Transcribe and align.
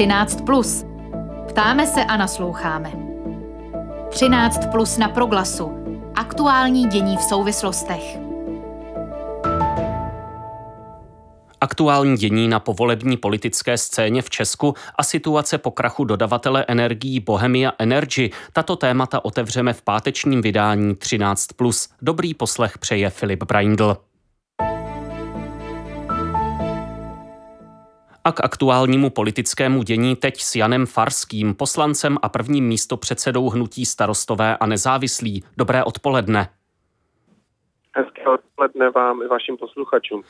13. 0.00 0.40
Plus. 0.46 0.84
Ptáme 1.48 1.86
se 1.86 2.04
a 2.04 2.16
nasloucháme. 2.16 2.92
13 4.10 4.66
plus 4.70 4.98
na 4.98 5.08
proglasu. 5.08 5.72
Aktuální 6.14 6.86
dění 6.88 7.16
v 7.16 7.22
souvislostech. 7.22 8.18
Aktuální 11.60 12.16
dění 12.16 12.48
na 12.48 12.60
povolební 12.60 13.16
politické 13.16 13.78
scéně 13.78 14.22
v 14.22 14.30
Česku 14.30 14.74
a 14.96 15.02
situace 15.02 15.58
po 15.58 15.70
krachu 15.70 16.04
dodavatele 16.04 16.64
energií 16.68 17.20
Bohemia 17.20 17.72
Energy. 17.78 18.30
Tato 18.52 18.76
témata 18.76 19.24
otevřeme 19.24 19.72
v 19.72 19.82
pátečním 19.82 20.42
vydání 20.42 20.94
13+. 20.94 21.90
Dobrý 22.02 22.34
poslech 22.34 22.78
přeje 22.78 23.10
Filip 23.10 23.42
Braindl. 23.42 23.96
A 28.30 28.32
k 28.32 28.44
aktuálnímu 28.44 29.10
politickému 29.10 29.82
dění 29.82 30.16
teď 30.16 30.40
s 30.40 30.56
Janem 30.56 30.86
Farským, 30.86 31.54
poslancem 31.54 32.18
a 32.22 32.28
prvním 32.28 32.68
místopředsedou 32.68 33.48
hnutí 33.48 33.86
starostové 33.86 34.56
a 34.56 34.66
nezávislí. 34.66 35.44
Dobré 35.56 35.84
odpoledne. 35.84 36.48
Hezké 37.96 38.28
odpoledne 38.28 38.90
vám 38.90 39.22
i 39.22 39.26
vašim 39.26 39.56
posluchačům. 39.56 40.22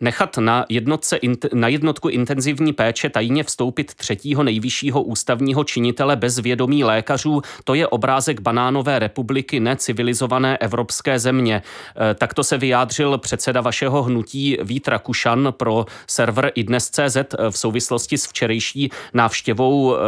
Nechat 0.00 0.38
na, 0.38 0.66
jednotce, 0.68 1.18
na 1.54 1.68
jednotku 1.68 2.08
intenzivní 2.08 2.72
péče 2.72 3.10
tajně 3.10 3.44
vstoupit 3.44 3.94
třetího 3.94 4.42
nejvyššího 4.42 5.02
ústavního 5.02 5.64
činitele 5.64 6.16
bez 6.16 6.38
vědomí 6.38 6.84
lékařů, 6.84 7.42
to 7.64 7.74
je 7.74 7.86
obrázek 7.86 8.40
banánové 8.40 8.98
republiky 8.98 9.60
necivilizované 9.60 10.56
evropské 10.56 11.18
země. 11.18 11.62
E, 12.10 12.14
takto 12.14 12.44
se 12.44 12.58
vyjádřil 12.58 13.18
předseda 13.18 13.60
vašeho 13.60 14.02
hnutí 14.02 14.56
Vít 14.62 14.88
Rakušan 14.88 15.54
pro 15.56 15.86
server 16.06 16.52
idnes.cz 16.54 17.16
v 17.50 17.58
souvislosti 17.58 18.18
s 18.18 18.26
včerejší 18.26 18.90
návštěvou 19.14 19.96
e, 19.96 19.98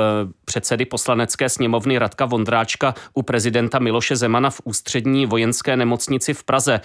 předsedy 0.45 0.85
poslanecké 0.85 1.49
sněmovny 1.49 1.99
Radka 1.99 2.25
Vondráčka 2.25 2.95
u 3.15 3.23
prezidenta 3.23 3.79
Miloše 3.79 4.17
Zemana 4.17 4.51
v 4.51 4.61
ústřední 4.65 5.27
vojenské 5.27 5.77
nemocnici 5.77 6.35
v 6.35 6.45
Praze. 6.45 6.75
E, 6.75 6.81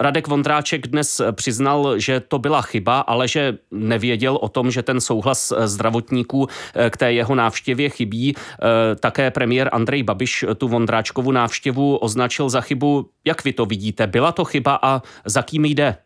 Radek 0.00 0.28
Vondráček 0.28 0.86
dnes 0.86 1.20
přiznal, 1.32 1.98
že 1.98 2.20
to 2.20 2.33
byla 2.38 2.62
chyba, 2.62 3.00
ale 3.00 3.28
že 3.28 3.58
nevěděl 3.70 4.38
o 4.40 4.48
tom, 4.48 4.70
že 4.70 4.82
ten 4.82 5.00
souhlas 5.00 5.52
eh, 5.52 5.68
zdravotníků 5.68 6.46
eh, 6.74 6.90
k 6.90 6.96
té 6.96 7.12
jeho 7.12 7.34
návštěvě 7.34 7.88
chybí. 7.88 8.34
Eh, 8.36 8.96
také 8.96 9.30
premiér 9.30 9.68
Andrej 9.72 10.02
Babiš 10.02 10.44
tu 10.58 10.68
Vondráčkovu 10.68 11.32
návštěvu 11.32 11.96
označil 11.96 12.48
za 12.48 12.60
chybu. 12.60 13.10
Jak 13.24 13.44
vy 13.44 13.52
to 13.52 13.66
vidíte? 13.66 14.06
Byla 14.06 14.32
to 14.32 14.44
chyba 14.44 14.78
a 14.82 15.02
za 15.24 15.42
kým 15.42 15.64
jde? 15.64 15.96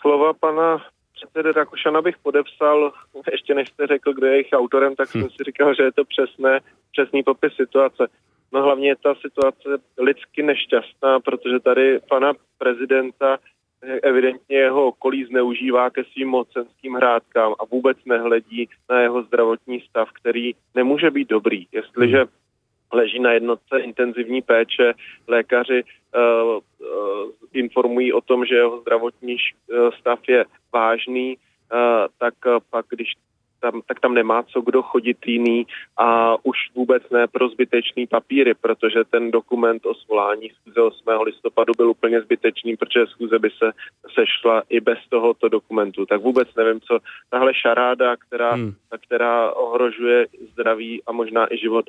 Slova 0.00 0.32
pana 0.32 0.78
předsedy 1.14 1.52
Rakušana 1.52 2.02
bych 2.02 2.18
podepsal, 2.18 2.92
ještě 3.32 3.54
než 3.54 3.68
jste 3.68 3.86
řekl, 3.86 4.12
kdo 4.12 4.26
je 4.26 4.32
jejich 4.32 4.52
autorem, 4.52 4.96
tak 4.96 5.08
jsem 5.08 5.20
hm. 5.20 5.28
si 5.28 5.44
říkal, 5.44 5.74
že 5.74 5.82
je 5.82 5.92
to 5.92 6.04
přesné, 6.04 6.60
přesný 6.92 7.22
popis 7.22 7.52
situace. 7.54 8.06
No 8.52 8.62
hlavně 8.62 8.88
je 8.88 8.96
ta 8.96 9.14
situace 9.14 9.68
lidsky 9.98 10.42
nešťastná, 10.42 11.20
protože 11.20 11.60
tady 11.60 12.00
pana 12.08 12.32
prezidenta 12.58 13.38
evidentně 14.02 14.56
jeho 14.56 14.86
okolí 14.86 15.24
zneužívá 15.24 15.90
ke 15.90 16.04
svým 16.04 16.28
mocenským 16.28 16.94
hrádkám 16.94 17.54
a 17.58 17.64
vůbec 17.64 17.98
nehledí 18.04 18.68
na 18.90 19.00
jeho 19.00 19.22
zdravotní 19.22 19.80
stav, 19.80 20.08
který 20.12 20.54
nemůže 20.74 21.10
být 21.10 21.28
dobrý. 21.28 21.66
Jestliže 21.72 22.24
leží 22.92 23.18
na 23.18 23.32
jednotce 23.32 23.78
intenzivní 23.78 24.42
péče, 24.42 24.94
lékaři 25.28 25.84
uh, 25.84 26.58
uh, 26.58 27.30
informují 27.52 28.12
o 28.12 28.20
tom, 28.20 28.46
že 28.46 28.54
jeho 28.54 28.80
zdravotní 28.80 29.36
stav 30.00 30.18
je 30.28 30.44
vážný, 30.72 31.36
uh, 31.36 31.78
tak 32.18 32.34
pak, 32.70 32.86
když 32.90 33.12
tam, 33.60 33.82
tak 33.86 34.00
tam 34.00 34.14
nemá 34.14 34.42
co 34.42 34.60
kdo 34.60 34.82
chodit 34.82 35.26
jiný 35.26 35.66
a 35.96 36.36
už 36.42 36.56
vůbec 36.74 37.02
ne 37.10 37.26
pro 37.26 37.48
zbytečný 37.48 38.06
papíry, 38.06 38.54
protože 38.54 39.04
ten 39.10 39.30
dokument 39.30 39.86
o 39.86 39.94
svolání 39.94 40.50
schůze 40.50 40.80
8. 40.80 41.04
listopadu 41.22 41.72
byl 41.76 41.90
úplně 41.90 42.20
zbytečný, 42.20 42.76
protože 42.76 43.06
schůze 43.06 43.38
by 43.38 43.50
se 43.50 43.72
sešla 44.14 44.62
i 44.68 44.80
bez 44.80 44.98
tohoto 45.08 45.48
dokumentu. 45.48 46.06
Tak 46.06 46.20
vůbec 46.20 46.48
nevím, 46.54 46.80
co 46.80 46.98
tahle 47.30 47.54
šaráda, 47.54 48.16
která, 48.16 48.52
hmm. 48.52 48.74
která 49.06 49.52
ohrožuje 49.52 50.26
zdraví 50.52 51.02
a 51.06 51.12
možná 51.12 51.54
i 51.54 51.58
život 51.58 51.84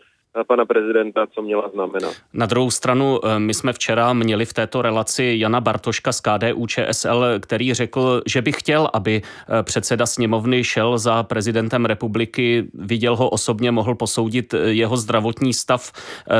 pana 0.47 0.65
prezidenta, 0.65 1.27
co 1.27 1.41
měla 1.41 1.69
znamenat. 1.69 2.13
Na 2.33 2.45
druhou 2.45 2.71
stranu, 2.71 3.19
eh, 3.25 3.39
my 3.39 3.53
jsme 3.53 3.73
včera 3.73 4.13
měli 4.13 4.45
v 4.45 4.53
této 4.53 4.81
relaci 4.81 5.35
Jana 5.39 5.61
Bartoška 5.61 6.11
z 6.11 6.21
KDU 6.21 6.67
ČSL, 6.67 7.39
který 7.39 7.73
řekl, 7.73 8.21
že 8.27 8.41
by 8.41 8.51
chtěl, 8.51 8.89
aby 8.93 9.21
eh, 9.21 9.63
předseda 9.63 10.05
sněmovny 10.05 10.63
šel 10.63 10.97
za 10.97 11.23
prezidentem 11.23 11.85
republiky, 11.85 12.67
viděl 12.73 13.15
ho 13.15 13.29
osobně, 13.29 13.71
mohl 13.71 13.95
posoudit 13.95 14.53
eh, 14.53 14.57
jeho 14.57 14.97
zdravotní 14.97 15.53
stav. 15.53 15.91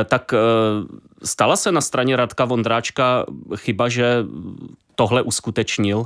Tak 0.04 0.34
stala 1.22 1.56
se 1.56 1.72
na 1.72 1.80
straně 1.80 2.16
Radka 2.16 2.44
Vondráčka 2.44 3.26
chyba, 3.56 3.88
že 3.88 4.24
tohle 4.94 5.22
uskutečnil? 5.22 6.04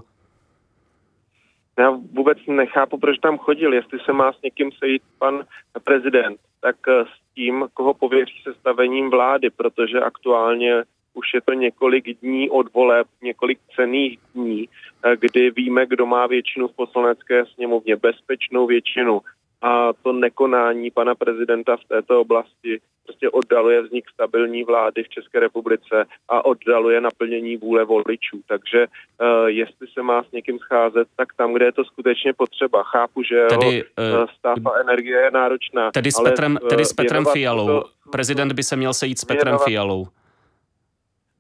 Já 1.79 1.91
vůbec 1.91 2.39
nechápu, 2.49 2.99
proč 2.99 3.19
tam 3.19 3.39
chodil, 3.39 3.75
jestli 3.75 3.99
se 4.05 4.13
má 4.13 4.33
s 4.33 4.43
někým 4.43 4.73
sejít 4.73 5.03
pan 5.19 5.45
prezident, 5.85 6.41
tak 6.65 6.77
s 6.89 7.35
tím, 7.35 7.69
koho 7.75 7.95
pověří 7.95 8.41
se 8.43 8.55
stavením 8.55 9.11
vlády, 9.11 9.51
protože 9.51 10.01
aktuálně 10.01 10.83
už 11.15 11.35
je 11.35 11.41
to 11.41 11.53
několik 11.53 12.21
dní 12.21 12.51
od 12.51 12.73
voleb, 12.73 13.07
několik 13.23 13.59
cených 13.77 14.19
dní, 14.35 14.69
eh, 15.05 15.17
kdy 15.17 15.51
víme, 15.51 15.87
kdo 15.87 16.07
má 16.07 16.27
většinu 16.27 16.69
v 16.69 16.77
poslanecké 16.77 17.47
sněmovně, 17.47 17.97
bezpečnou 17.97 18.67
většinu. 18.67 19.21
A 19.65 19.93
to 20.03 20.13
nekonání 20.13 20.91
pana 20.91 21.15
prezidenta 21.15 21.77
v 21.77 21.85
této 21.89 22.21
oblasti 22.21 22.81
prostě 23.05 23.31
oddaluje 23.31 23.83
vznik 23.83 24.05
stabilní 24.15 24.65
vlády 24.65 25.03
v 25.03 25.09
České 25.09 25.41
republice 25.41 26.05
a 26.29 26.45
oddaluje 26.45 27.01
naplnění 27.01 27.57
vůle 27.57 27.85
voličů. 27.85 28.41
Takže 28.49 28.87
uh, 28.87 29.47
jestli 29.47 29.87
se 29.95 30.03
má 30.03 30.23
s 30.23 30.33
někým 30.33 30.59
scházet, 30.59 31.09
tak 31.17 31.29
tam, 31.37 31.53
kde 31.53 31.65
je 31.65 31.73
to 31.73 31.85
skutečně 31.85 32.33
potřeba. 32.33 32.83
Chápu, 32.83 33.23
že 33.23 33.47
tedy, 33.49 33.85
uh, 33.85 34.27
stav 34.39 34.59
a 34.67 34.81
energie 34.81 35.21
je 35.21 35.31
náročná. 35.31 35.91
Tedy 35.91 36.13
s 36.13 36.21
Petrem, 36.21 36.59
tedy 36.69 36.85
s 36.85 36.93
Petrem 36.93 37.25
Fialou. 37.33 37.67
To, 37.67 37.85
Prezident 38.13 38.53
by 38.53 38.63
se 38.63 38.77
měl 38.77 38.95
sejít 38.95 39.19
s 39.19 39.25
Petrem 39.25 39.59
Fialou 39.59 40.07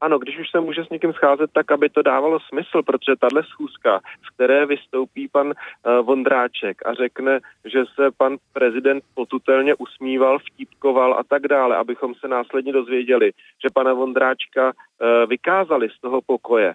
ano, 0.00 0.18
když 0.18 0.38
už 0.38 0.50
se 0.50 0.60
může 0.60 0.84
s 0.84 0.88
někým 0.88 1.12
scházet, 1.12 1.50
tak 1.52 1.72
aby 1.72 1.88
to 1.88 2.02
dávalo 2.02 2.40
smysl, 2.40 2.82
protože 2.82 3.16
tahle 3.20 3.42
schůzka, 3.44 4.00
z 4.26 4.34
které 4.34 4.66
vystoupí 4.66 5.28
pan 5.28 5.46
uh, 5.46 6.06
Vondráček 6.06 6.86
a 6.86 6.94
řekne, 6.94 7.40
že 7.64 7.84
se 7.94 8.10
pan 8.16 8.36
prezident 8.52 9.04
potutelně 9.14 9.74
usmíval, 9.74 10.38
vtípkoval 10.38 11.14
a 11.14 11.22
tak 11.28 11.48
dále, 11.48 11.76
abychom 11.76 12.14
se 12.14 12.28
následně 12.28 12.72
dozvěděli, 12.72 13.32
že 13.62 13.68
pana 13.74 13.92
Vondráčka 13.92 14.66
uh, 14.66 15.28
vykázali 15.28 15.88
z 15.90 16.00
toho 16.00 16.20
pokoje 16.26 16.74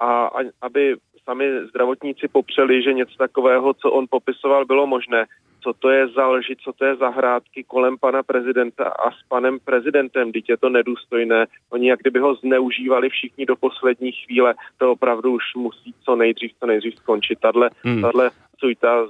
a, 0.00 0.26
a 0.26 0.38
aby 0.62 0.96
sami 1.24 1.66
zdravotníci 1.68 2.28
popřeli, 2.28 2.82
že 2.82 2.92
něco 2.92 3.16
takového, 3.16 3.74
co 3.74 3.90
on 3.90 4.06
popisoval, 4.10 4.64
bylo 4.64 4.86
možné, 4.86 5.26
co 5.62 5.72
to 5.72 5.90
je 5.90 6.08
za 6.08 6.26
lži, 6.26 6.56
co 6.64 6.72
to 6.72 6.84
je 6.84 6.96
za 6.96 7.08
hrádky 7.08 7.64
kolem 7.64 7.98
pana 7.98 8.22
prezidenta 8.22 8.84
a 8.84 9.10
s 9.10 9.18
panem 9.28 9.58
prezidentem, 9.64 10.32
teď 10.32 10.48
je 10.48 10.56
to 10.56 10.68
nedůstojné. 10.68 11.46
Oni 11.70 11.88
jak 11.88 12.00
kdyby 12.00 12.18
ho 12.18 12.34
zneužívali 12.34 13.08
všichni 13.08 13.46
do 13.46 13.56
poslední 13.56 14.12
chvíle, 14.12 14.54
to 14.78 14.92
opravdu 14.92 15.32
už 15.32 15.44
musí 15.56 15.94
co 16.04 16.16
nejdřív, 16.16 16.52
co 16.60 16.66
nejdřív 16.66 16.96
skončit. 16.96 17.40
Tadle, 17.40 17.70
hmm. 17.82 18.02
tadle 18.02 18.30
cujta 18.58 19.06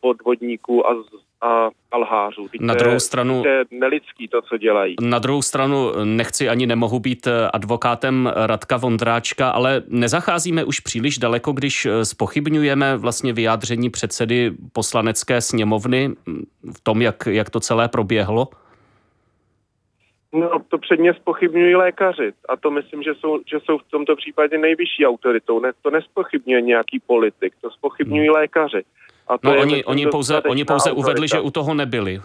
podvodníků 0.00 0.90
a, 0.90 1.04
a, 1.40 1.70
a 1.90 1.96
lhářů. 1.96 2.46
na 2.60 2.74
druhou 2.74 3.00
stranu, 3.00 3.42
to 3.42 3.48
je 3.48 3.64
nelidský 3.70 4.28
to, 4.28 4.42
co 4.42 4.56
dělají. 4.56 4.96
Na 5.02 5.18
druhou 5.18 5.42
stranu 5.42 5.92
nechci 6.04 6.48
ani 6.48 6.66
nemohu 6.66 7.00
být 7.00 7.26
eh, 7.26 7.50
advokátem 7.52 8.32
Radka 8.36 8.76
Vondráčka, 8.76 9.50
ale 9.50 9.82
nezacházíme 9.88 10.64
už 10.64 10.80
příliš 10.80 11.18
daleko, 11.18 11.52
když 11.52 11.86
eh, 11.86 12.04
spochybňujeme 12.04 12.96
vlastně 12.96 13.32
vyjádření 13.32 13.90
předsedy 13.90 14.52
poslanecké 14.72 15.40
sněmovny 15.40 16.10
v 16.76 16.80
tom, 16.82 17.02
jak, 17.02 17.26
jak 17.26 17.50
to 17.50 17.60
celé 17.60 17.88
proběhlo? 17.88 18.48
No, 20.32 20.50
to 20.68 20.78
předně 20.78 21.14
spochybňují 21.14 21.74
lékaři 21.74 22.32
a 22.48 22.56
to 22.56 22.70
myslím, 22.70 23.02
že 23.02 23.14
jsou, 23.14 23.40
že 23.46 23.60
jsou 23.64 23.78
v 23.78 23.90
tomto 23.90 24.16
případě 24.16 24.58
nejvyšší 24.58 25.06
autoritou. 25.06 25.60
Ne, 25.60 25.72
to 25.82 25.90
nespochybňuje 25.90 26.60
nějaký 26.60 27.00
politik, 27.06 27.54
to 27.60 27.70
spochybňují 27.70 28.28
hmm. 28.28 28.36
lékaři. 28.36 28.82
A 29.28 29.38
to 29.38 29.48
no, 29.48 29.60
oni, 29.60 29.84
oni 29.84 30.06
pouze, 30.06 30.42
oni 30.42 30.64
pouze 30.64 30.92
uvedli, 30.92 31.28
že 31.28 31.40
u 31.40 31.50
toho 31.50 31.74
nebyli. 31.74 32.20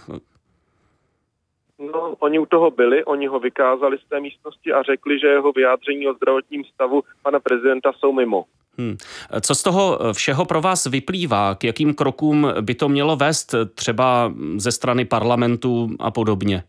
No, 1.80 2.16
oni 2.20 2.40
u 2.40 2.46
toho 2.46 2.72
byli, 2.72 3.04
oni 3.04 3.28
ho 3.28 3.40
vykázali 3.40 3.98
z 3.98 4.10
té 4.10 4.20
místnosti 4.20 4.74
a 4.74 4.84
řekli, 4.84 5.20
že 5.20 5.28
jeho 5.28 5.52
vyjádření 5.52 6.08
o 6.08 6.14
zdravotním 6.14 6.64
stavu 6.64 7.04
pana 7.24 7.40
prezidenta 7.40 7.92
jsou 7.94 8.12
mimo. 8.12 8.46
Hmm. 8.78 8.98
Co 9.42 9.56
z 9.56 9.64
toho 9.64 10.00
všeho 10.14 10.46
pro 10.46 10.62
vás 10.62 10.86
vyplývá? 10.86 11.56
K 11.56 11.64
jakým 11.64 11.94
krokům 11.94 12.54
by 12.62 12.76
to 12.76 12.90
mělo 12.90 13.16
vést 13.16 13.56
třeba 13.76 14.34
ze 14.58 14.72
strany 14.72 15.06
parlamentu 15.06 15.90
a 16.00 16.12
podobně? 16.12 16.64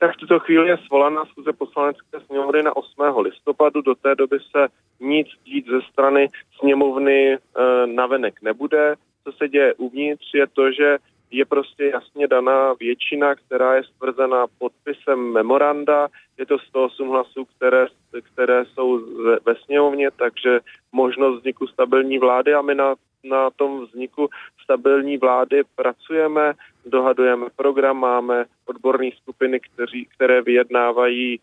Tak 0.00 0.14
v 0.14 0.16
tuto 0.16 0.40
chvíli 0.40 0.68
je 0.68 0.78
svolaná 0.86 1.24
schůze 1.24 1.52
poslanecké 1.52 2.20
sněmovny 2.26 2.62
na 2.62 2.76
8. 2.76 2.92
listopadu. 3.18 3.82
Do 3.82 3.94
té 3.94 4.14
doby 4.14 4.38
se 4.50 4.68
nic 5.00 5.28
dít 5.44 5.66
ze 5.66 5.80
strany 5.92 6.28
sněmovny 6.58 7.32
e, 7.32 7.38
navenek 7.86 8.42
nebude. 8.42 8.94
Co 9.24 9.32
se 9.32 9.48
děje 9.48 9.74
uvnitř 9.74 10.34
je 10.34 10.46
to, 10.46 10.72
že 10.72 10.98
je 11.30 11.44
prostě 11.44 11.84
jasně 11.84 12.28
daná 12.28 12.72
většina, 12.72 13.34
která 13.34 13.74
je 13.74 13.84
stvrzená 13.84 14.46
podpisem 14.58 15.32
memoranda. 15.32 16.08
Je 16.38 16.46
to 16.46 16.58
108 16.58 17.08
hlasů, 17.08 17.44
které, 17.44 17.86
které 18.22 18.64
jsou 18.64 19.00
ve 19.46 19.54
sněmovně, 19.64 20.10
takže 20.10 20.60
možnost 20.92 21.38
vzniku 21.38 21.66
stabilní 21.66 22.18
vlády 22.18 22.54
a 22.54 22.62
my 22.62 22.74
na, 22.74 22.94
na 23.24 23.50
tom 23.50 23.86
vzniku 23.86 24.28
stabilní 24.64 25.16
vlády 25.16 25.62
pracujeme, 25.76 26.52
dohadujeme 26.86 27.46
program, 27.56 27.96
máme 27.96 28.44
odborné 28.66 29.10
skupiny, 29.22 29.60
kteří, 29.60 30.08
které 30.14 30.42
vyjednávají 30.42 31.40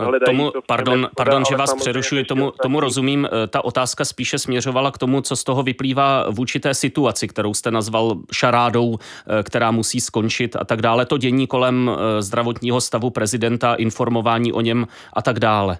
uh, 0.00 0.18
Tomu, 0.24 0.52
pardon, 0.66 1.08
pardon, 1.16 1.44
že 1.44 1.56
vás 1.56 1.74
přerušuji, 1.74 2.24
tomu, 2.24 2.52
tomu 2.62 2.80
rozumím. 2.80 3.28
Eh, 3.32 3.46
ta 3.46 3.64
otázka 3.64 4.04
spíše 4.04 4.38
směřovala 4.38 4.90
k 4.90 4.98
tomu, 4.98 5.20
co 5.20 5.36
z 5.36 5.44
toho 5.44 5.62
vyplývá 5.62 6.30
v 6.30 6.40
určité 6.40 6.74
situaci, 6.74 7.28
kterou 7.28 7.54
jste 7.54 7.70
nazval 7.70 8.14
šarádou, 8.32 8.96
eh, 8.98 9.42
která 9.42 9.70
musí 9.70 10.00
skončit 10.00 10.56
a 10.56 10.64
tak 10.64 10.82
dále. 10.82 11.06
To 11.06 11.18
dění 11.18 11.46
kolem 11.46 11.90
eh, 11.90 12.22
zdravotního 12.22 12.80
stavu 12.80 13.10
prezidenta, 13.10 13.74
informování 13.74 14.52
o 14.52 14.60
něm 14.60 14.86
a 15.12 15.22
tak 15.22 15.40
dále. 15.40 15.78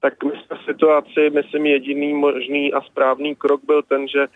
Tak 0.00 0.24
my 0.24 0.30
jsme 0.30 0.56
v 0.56 0.64
situaci, 0.64 1.30
myslím, 1.34 1.66
jediný 1.66 2.14
možný 2.14 2.72
a 2.72 2.80
správný 2.80 3.34
krok 3.34 3.60
byl 3.66 3.82
ten, 3.82 4.08
že 4.08 4.26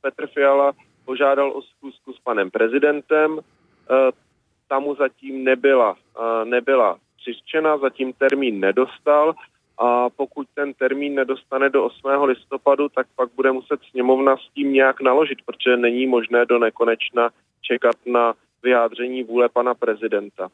Petr 0.00 0.26
Fiala 0.26 0.72
požádal 1.04 1.50
o 1.50 1.62
zkusku 1.62 2.12
s 2.12 2.20
panem 2.24 2.50
prezidentem. 2.50 3.40
Tam 4.68 4.82
mu 4.82 4.94
zatím 4.94 5.44
nebyla, 5.44 5.96
nebyla 6.44 6.96
přiřčena, 7.24 7.78
zatím 7.78 8.12
termín 8.12 8.60
nedostal 8.60 9.34
a 9.78 10.10
pokud 10.10 10.46
ten 10.54 10.74
termín 10.74 11.14
nedostane 11.14 11.70
do 11.70 11.84
8. 11.84 11.98
listopadu, 12.24 12.88
tak 12.88 13.06
pak 13.16 13.28
bude 13.36 13.52
muset 13.52 13.80
sněmovna 13.90 14.36
s 14.36 14.54
tím 14.54 14.72
nějak 14.72 15.00
naložit, 15.00 15.38
protože 15.46 15.76
není 15.76 16.06
možné 16.06 16.46
do 16.46 16.58
nekonečna 16.58 17.30
čekat 17.62 17.96
na 18.06 18.34
vyjádření 18.62 19.22
vůle 19.22 19.48
pana 19.48 19.74
prezidenta. 19.74 20.48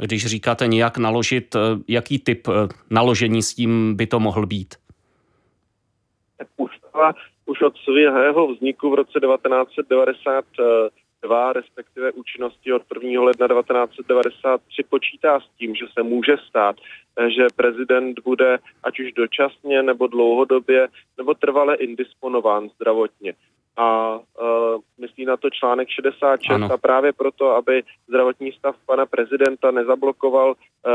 Když 0.00 0.26
říkáte 0.26 0.66
nějak 0.66 0.98
naložit, 0.98 1.54
eh, 1.54 1.58
jaký 1.88 2.18
typ 2.18 2.48
eh, 2.48 2.52
naložení 2.90 3.42
s 3.42 3.54
tím 3.54 3.96
by 3.96 4.06
to 4.06 4.20
mohl 4.20 4.46
být? 4.46 4.74
Ústava 6.56 7.12
už 7.46 7.62
od 7.62 7.74
svého 7.84 8.54
vzniku 8.54 8.90
v 8.90 8.94
roce 8.94 9.20
1990 9.20 10.44
2, 11.22 11.52
respektive 11.52 12.12
účinnosti 12.12 12.72
od 12.72 12.82
1. 13.02 13.22
ledna 13.22 13.48
1993 13.48 14.82
počítá 14.88 15.40
s 15.40 15.48
tím, 15.58 15.74
že 15.74 15.86
se 15.92 16.02
může 16.02 16.36
stát, 16.48 16.76
eh, 17.16 17.30
že 17.30 17.46
prezident 17.56 18.20
bude 18.20 18.58
ať 18.82 19.00
už 19.00 19.12
dočasně 19.12 19.82
nebo 19.82 20.06
dlouhodobě 20.06 20.88
nebo 21.18 21.34
trvale 21.34 21.76
indisponován 21.76 22.68
zdravotně. 22.68 23.34
A 23.76 24.18
uh, 24.18 24.80
myslí 24.98 25.24
na 25.24 25.36
to 25.36 25.50
článek 25.50 25.88
66 25.88 26.50
ano. 26.50 26.72
a 26.72 26.76
právě 26.76 27.12
proto, 27.12 27.50
aby 27.50 27.82
zdravotní 28.08 28.52
stav 28.52 28.76
pana 28.86 29.06
prezidenta 29.06 29.70
nezablokoval 29.70 30.48
uh, 30.48 30.94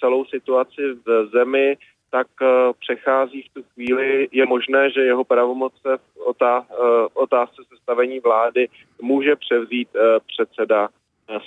celou 0.00 0.24
situaci 0.24 0.82
v 1.06 1.26
zemi, 1.32 1.76
tak 2.10 2.26
uh, 2.42 2.48
přechází 2.80 3.42
v 3.42 3.54
tu 3.54 3.62
chvíli, 3.74 4.28
je 4.32 4.46
možné, 4.46 4.90
že 4.90 5.00
jeho 5.00 5.24
pravomoce 5.24 5.96
v 5.96 6.20
otá, 6.26 6.60
uh, 6.60 7.06
otázce 7.14 7.62
sestavení 7.68 8.20
vlády 8.20 8.68
může 9.02 9.36
převzít 9.36 9.88
uh, 9.94 10.00
předseda 10.26 10.88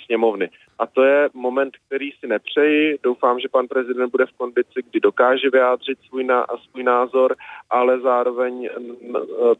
sněmovny. 0.04 0.50
A 0.78 0.86
to 0.86 1.02
je 1.02 1.28
moment, 1.34 1.76
který 1.86 2.12
si 2.12 2.26
nepřeji. 2.26 2.98
Doufám, 3.02 3.40
že 3.40 3.48
pan 3.48 3.66
prezident 3.66 4.10
bude 4.10 4.26
v 4.26 4.36
kondici, 4.36 4.80
kdy 4.90 5.00
dokáže 5.00 5.50
vyjádřit 5.50 5.98
svůj, 6.08 6.24
ná, 6.24 6.46
svůj 6.70 6.82
názor, 6.82 7.36
ale 7.70 8.00
zároveň 8.00 8.68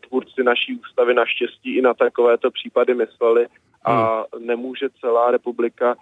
tvůrci 0.09 0.43
naší 0.43 0.77
ústavy 0.77 1.15
naštěstí 1.15 1.77
i 1.77 1.83
na 1.83 1.95
takovéto 1.95 2.51
případy 2.51 2.95
mysleli 2.95 3.47
a 3.85 4.17
hmm. 4.17 4.47
nemůže 4.47 4.89
celá 5.01 5.31
republika 5.31 5.97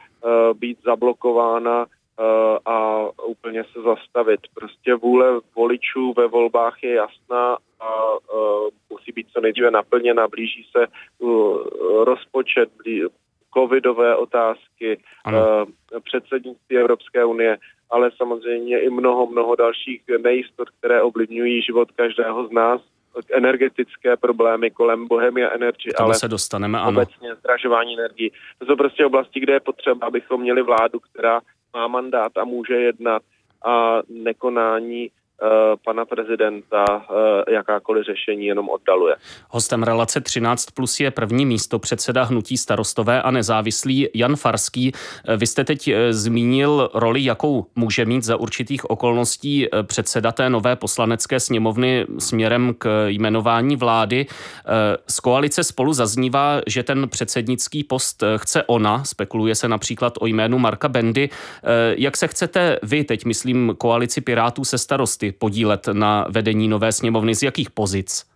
být 0.54 0.78
zablokována 0.84 1.87
Eh, 1.87 2.01
a 2.64 3.09
úplně 3.26 3.64
se 3.64 3.82
zastavit. 3.82 4.41
Prostě 4.55 4.94
vůle 4.94 5.41
voličů 5.56 6.12
ve 6.17 6.26
volbách 6.29 6.82
je 6.82 6.94
jasná 6.94 7.56
a 7.81 7.91
eh, 8.35 8.70
musí 8.91 9.12
být 9.12 9.26
co 9.32 9.41
nejdříve 9.41 9.70
naplněna. 9.70 10.29
Blíží 10.29 10.67
se 10.76 10.82
eh, 10.85 12.05
rozpočet, 12.05 12.70
covidové 13.55 14.17
otázky, 14.17 15.00
ano. 15.25 15.67
předsednictví 16.05 16.79
Evropské 16.79 17.25
unie, 17.25 17.59
ale 17.91 18.11
samozřejmě 18.17 18.81
i 18.81 18.91
mnoho, 18.91 19.26
mnoho 19.26 19.56
dalších 19.56 20.03
nejistot, 20.23 20.70
které 20.70 21.03
ovlivňují 21.03 21.62
život 21.62 21.93
každého 21.93 22.47
z 22.47 22.50
nás 22.50 22.81
energetické 23.32 24.17
problémy 24.17 24.70
kolem 24.70 25.09
Bohemia 25.09 25.50
Energy, 25.50 25.93
ale 25.99 26.14
se 26.14 26.29
dostaneme, 26.29 26.79
ano. 26.79 26.88
obecně 26.88 27.35
zdražování 27.35 27.94
energii. 27.99 28.31
To 28.59 28.67
jsou 28.67 28.76
prostě 28.76 29.06
oblasti, 29.06 29.41
kde 29.41 29.53
je 29.53 29.61
potřeba, 29.61 30.06
abychom 30.06 30.41
měli 30.41 30.62
vládu, 30.62 31.00
která 31.00 31.41
má 31.75 31.89
mandát 31.89 32.39
a 32.39 32.45
může 32.45 32.75
jednat 32.75 33.23
a 33.65 34.03
nekonání 34.09 35.11
pana 35.84 36.05
prezidenta 36.05 36.84
eh, 36.87 37.52
jakákoliv 37.52 38.05
řešení 38.06 38.46
jenom 38.46 38.69
oddaluje. 38.70 39.14
Hostem 39.49 39.82
relace 39.82 40.20
13 40.20 40.67
plus 40.70 41.00
je 41.00 41.11
první 41.11 41.46
místo 41.46 41.79
předseda 41.79 42.23
hnutí 42.23 42.56
starostové 42.56 43.23
a 43.23 43.31
nezávislý 43.31 44.08
Jan 44.14 44.37
Farský. 44.37 44.93
Eh, 45.29 45.37
vy 45.37 45.46
jste 45.46 45.64
teď 45.64 45.90
zmínil 46.11 46.90
roli, 46.94 47.25
jakou 47.25 47.67
může 47.76 48.05
mít 48.05 48.25
za 48.25 48.37
určitých 48.37 48.90
okolností 48.90 49.69
předseda 49.82 50.32
té 50.32 50.50
nové 50.50 50.76
poslanecké 50.76 51.40
sněmovny 51.40 52.06
směrem 52.19 52.75
k 52.78 53.06
jmenování 53.08 53.76
vlády. 53.76 54.26
Z 55.08 55.20
koalice 55.20 55.64
spolu 55.64 55.93
zaznívá, 55.93 56.61
že 56.67 56.82
ten 56.82 57.08
předsednický 57.08 57.85
post 57.85 58.25
chce 58.37 58.62
ona, 58.62 59.05
spekuluje 59.05 59.55
se 59.55 59.69
například 59.69 60.12
o 60.20 60.26
jménu 60.26 60.58
Marka 60.58 60.88
Bendy. 60.88 61.28
Jak 61.96 62.17
se 62.17 62.28
chcete 62.28 62.78
vy, 62.82 63.05
teď 63.05 63.25
myslím 63.25 63.75
koalici 63.78 64.20
Pirátů 64.20 64.64
se 64.64 64.78
starosty, 64.78 65.31
podílet 65.32 65.88
na 65.93 66.26
vedení 66.29 66.69
nové 66.69 66.93
sněmovny? 66.93 67.34
Z 67.34 67.43
jakých 67.43 67.70
pozic? 67.70 68.32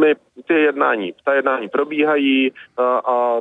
My 0.00 0.14
ty 0.48 0.54
jednání, 0.54 1.14
ta 1.24 1.34
jednání 1.34 1.68
probíhají 1.68 2.52
a, 2.76 2.82
a 2.98 3.40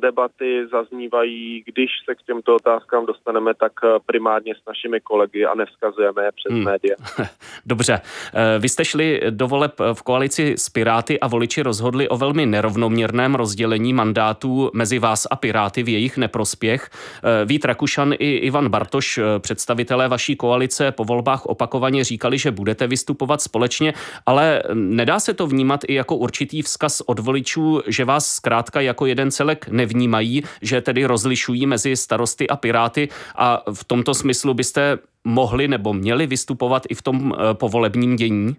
debaty 0.00 0.66
zaznívají, 0.72 1.62
když 1.66 1.90
se 2.04 2.14
k 2.14 2.22
těmto 2.22 2.56
otázkám 2.56 3.06
dostaneme, 3.06 3.54
tak 3.54 3.72
eh, 3.84 3.88
primárně 4.06 4.54
s 4.54 4.66
našimi 4.68 5.00
kolegy 5.00 5.44
a 5.44 5.54
nevzkazujeme 5.54 6.24
je 6.24 6.32
přes 6.32 6.52
hmm. 6.52 6.64
média. 6.64 6.96
Dobře. 7.66 8.00
Eh, 8.34 8.58
vy 8.58 8.68
jste 8.68 8.84
šli 8.84 9.20
do 9.30 9.48
voleb 9.48 9.72
v 9.92 10.02
koalici 10.02 10.54
s 10.58 10.68
Piráty 10.68 11.20
a 11.20 11.26
voliči 11.28 11.62
rozhodli 11.62 12.08
o 12.08 12.16
velmi 12.16 12.46
nerovnoměrném 12.46 13.34
rozdělení 13.34 13.92
mandátů 13.92 14.70
mezi 14.74 14.98
vás 14.98 15.26
a 15.30 15.36
Piráty 15.36 15.82
v 15.82 15.88
jejich 15.88 16.16
neprospěch. 16.16 16.90
Eh, 16.92 17.44
Vít 17.44 17.64
Rakušan 17.64 18.14
i 18.18 18.36
Ivan 18.36 18.68
Bartoš, 18.68 19.20
představitelé 19.38 20.08
vaší 20.08 20.36
koalice, 20.36 20.92
po 20.92 21.04
volbách 21.04 21.46
opakovaně 21.46 22.04
říkali, 22.04 22.38
že 22.38 22.50
budete 22.50 22.86
vystupovat 22.86 23.40
společně, 23.42 23.94
ale 24.26 24.62
nedá 24.74 25.20
se 25.20 25.34
to 25.34 25.46
vnímat 25.46 25.80
i 25.88 25.94
jako 25.94 26.16
určitý 26.16 26.62
vzkaz 26.62 27.00
od 27.06 27.18
voličů, 27.18 27.82
že 27.86 28.04
vás 28.04 28.26
zkrátka 28.30 28.80
jako 28.80 29.06
jeden 29.06 29.30
celek 29.30 29.69
nevnímají, 29.70 30.42
že 30.62 30.80
tedy 30.80 31.04
rozlišují 31.04 31.66
mezi 31.66 31.96
starosty 31.96 32.48
a 32.48 32.56
piráty 32.56 33.08
a 33.36 33.62
v 33.72 33.84
tomto 33.84 34.14
smyslu 34.14 34.54
byste 34.54 34.98
mohli 35.24 35.68
nebo 35.68 35.92
měli 35.92 36.26
vystupovat 36.26 36.82
i 36.88 36.94
v 36.94 37.02
tom 37.02 37.32
eh, 37.34 37.54
povolebním 37.54 38.16
dění? 38.16 38.56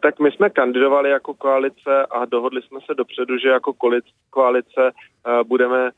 Tak 0.00 0.20
my 0.20 0.30
jsme 0.30 0.50
kandidovali 0.50 1.10
jako 1.10 1.34
koalice 1.34 2.06
a 2.10 2.24
dohodli 2.24 2.62
jsme 2.62 2.80
se 2.86 2.94
dopředu, 2.94 3.38
že 3.38 3.48
jako 3.48 3.72
koalice 4.30 4.90
eh, 4.90 5.44
budeme 5.44 5.90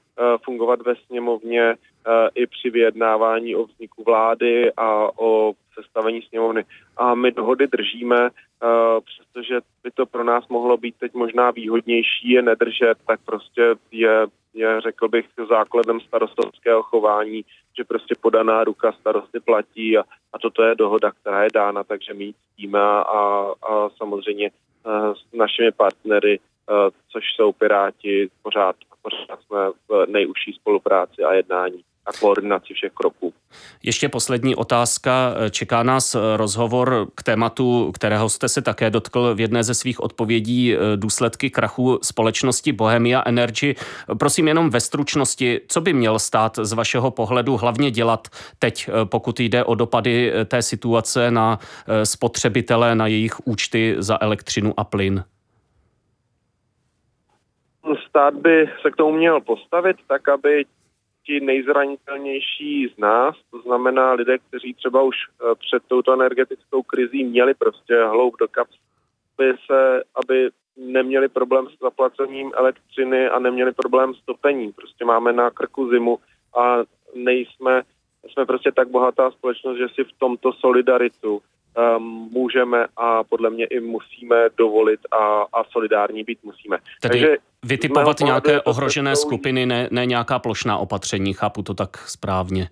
fungovat 0.44 0.80
ve 0.82 0.94
sněmovně 0.96 1.75
i 2.34 2.46
při 2.46 2.70
vyjednávání 2.70 3.56
o 3.56 3.64
vzniku 3.64 4.04
vlády 4.04 4.72
a 4.76 5.18
o 5.20 5.52
sestavení 5.75 6.22
sněmovny. 6.22 6.64
A 6.96 7.14
my 7.14 7.32
dohody 7.32 7.66
držíme, 7.66 8.30
přestože 9.04 9.60
by 9.82 9.90
to 9.90 10.06
pro 10.06 10.25
nás 10.25 10.48
mohlo 10.48 10.76
být 10.76 10.94
teď 10.98 11.14
možná 11.14 11.50
výhodnější 11.50 12.30
je 12.30 12.42
nedržet, 12.42 12.94
tak 13.06 13.20
prostě 13.25 13.75
je, 13.92 14.26
je 14.54 14.80
řekl 14.80 15.08
bych, 15.08 15.26
základem 15.48 16.00
starostovského 16.00 16.82
chování, 16.82 17.44
že 17.76 17.84
prostě 17.84 18.14
podaná 18.20 18.64
ruka 18.64 18.92
starosty 18.92 19.40
platí 19.40 19.98
a, 19.98 20.02
a 20.32 20.38
toto 20.38 20.62
je 20.62 20.75
dohoda, 20.75 21.10
která 21.10 21.42
je 21.42 21.48
dána, 21.54 21.84
takže 21.84 22.14
my 22.14 22.32
ctíme 22.32 22.80
a, 22.80 23.52
a 23.68 23.88
samozřejmě 23.96 24.50
s 25.14 25.37
našimi 25.37 25.73
partnery, 25.73 26.40
což 27.12 27.25
jsou 27.37 27.52
Piráti, 27.52 28.28
pořád 28.42 28.76
pořád 29.02 29.42
jsme 29.42 29.58
v 29.88 30.06
nejužší 30.06 30.52
spolupráci 30.52 31.25
a 31.25 31.35
jednání 31.35 31.85
a 32.08 32.12
koordinaci 32.20 32.74
všech 32.74 32.92
kroků. 32.92 33.34
Ještě 33.82 34.08
poslední 34.08 34.56
otázka. 34.56 35.34
Čeká 35.50 35.82
nás 35.82 36.16
rozhovor 36.36 37.06
k 37.14 37.22
tématu, 37.22 37.92
kterého 37.92 38.28
jste 38.28 38.48
se 38.48 38.62
také 38.62 38.90
dotkl 38.90 39.34
v 39.34 39.40
jedné 39.40 39.64
ze 39.64 39.74
svých 39.74 40.00
odpovědí, 40.00 40.76
důsledky 40.96 41.50
krachu 41.50 41.98
společnosti 42.02 42.72
Bohemia 42.72 43.22
Energy. 43.26 43.74
Prosím 44.18 44.48
jenom 44.48 44.70
ve 44.70 44.80
stručnosti, 44.80 45.60
co 45.68 45.80
by 45.80 45.92
měl 45.92 46.18
stát 46.18 46.58
z 46.62 46.72
vašeho 46.72 47.10
pohledu 47.10 47.56
hlavně 47.56 47.90
dělat 47.90 48.28
teď, 48.58 48.90
pokud 49.04 49.40
jde 49.40 49.64
o 49.64 49.74
dopady 49.74 50.32
té 50.46 50.62
situace 50.62 51.30
na 51.30 51.58
spotřebitele, 52.04 52.94
na 52.94 53.06
jejich 53.06 53.46
účty 53.46 53.96
za 53.98 54.18
elektřinu 54.20 54.74
a 54.76 54.84
plyn? 54.84 55.24
Stát 58.08 58.34
by 58.34 58.70
se 58.82 58.90
k 58.90 58.96
tomu 58.96 59.16
měl 59.16 59.40
postavit 59.40 59.96
tak, 60.08 60.28
aby 60.28 60.64
ti 61.28 61.40
nejzranitelnější 61.40 62.88
z 62.94 62.99
nás, 62.99 63.37
to 63.50 63.61
znamená 63.61 64.12
lidé, 64.12 64.38
kteří 64.38 64.75
třeba 64.75 65.02
už 65.02 65.16
eh, 65.16 65.54
před 65.54 65.82
touto 65.88 66.12
energetickou 66.12 66.82
krizí 66.82 67.25
měli 67.25 67.54
prostě 67.54 68.04
hloub 68.04 68.35
do 68.40 68.49
kaps, 68.49 68.76
aby, 69.38 69.54
se, 69.66 70.02
aby 70.25 70.50
neměli 70.76 71.28
problém 71.28 71.66
s 71.66 71.78
zaplacením 71.80 72.52
elektřiny 72.56 73.28
a 73.28 73.38
neměli 73.38 73.73
problém 73.73 74.14
s 74.14 74.25
topením. 74.25 74.73
Prostě 74.73 75.04
máme 75.04 75.32
na 75.32 75.50
krku 75.50 75.90
zimu 75.90 76.18
a 76.58 76.76
nejsme, 77.14 77.82
jsme 78.32 78.47
prostě 78.47 78.73
tak 78.73 78.88
bohatá 78.88 79.30
společnost, 79.30 79.78
že 79.78 79.88
si 79.94 80.04
v 80.04 80.18
tomto 80.18 80.52
solidaritu 80.52 81.42
můžeme 82.32 82.87
a 82.96 83.25
podle 83.25 83.50
mě 83.50 83.64
i 83.64 83.80
musíme 83.80 84.37
dovolit 84.56 85.00
a, 85.10 85.42
a 85.52 85.64
solidární 85.70 86.25
být 86.25 86.38
musíme. 86.42 86.78
Tedy 87.00 87.20
Takže 87.20 87.37
vytipovat 87.64 88.20
nějaké 88.20 88.60
ohrožené 88.60 89.12
cestou... 89.12 89.28
skupiny, 89.28 89.66
ne, 89.66 89.88
ne 89.90 90.06
nějaká 90.06 90.38
plošná 90.38 90.78
opatření, 90.78 91.32
chápu 91.32 91.62
to 91.62 91.75
tak 91.75 91.96
správně. 91.96 92.68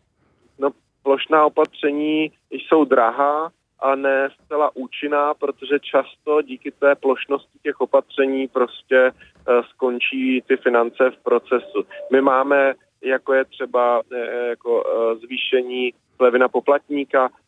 No, 0.59 0.71
plošná 1.03 1.45
opatření 1.45 2.33
jsou 2.51 2.85
drahá 2.85 3.51
a 3.79 3.95
ne 3.95 4.29
zcela 4.45 4.71
účinná, 4.75 5.35
protože 5.35 5.79
často 5.81 6.43
díky 6.43 6.71
té 6.71 6.95
plošnosti 6.95 7.59
těch 7.63 7.81
opatření 7.81 8.49
prostě 8.49 9.11
uh, 9.11 9.65
skončí 9.71 10.43
ty 10.49 10.57
finance 10.57 11.11
v 11.11 11.23
procesu. 11.23 11.85
My 12.13 12.21
máme, 12.21 12.75
jako 13.05 13.33
je 13.33 13.45
třeba 13.45 13.99
uh, 13.99 14.19
jako 14.49 14.83
uh, 14.83 15.19
zvýšení 15.21 15.93
slevy 16.17 16.39
na 16.39 16.49
poplatníka, 16.49 17.29
Eh, 17.29 17.46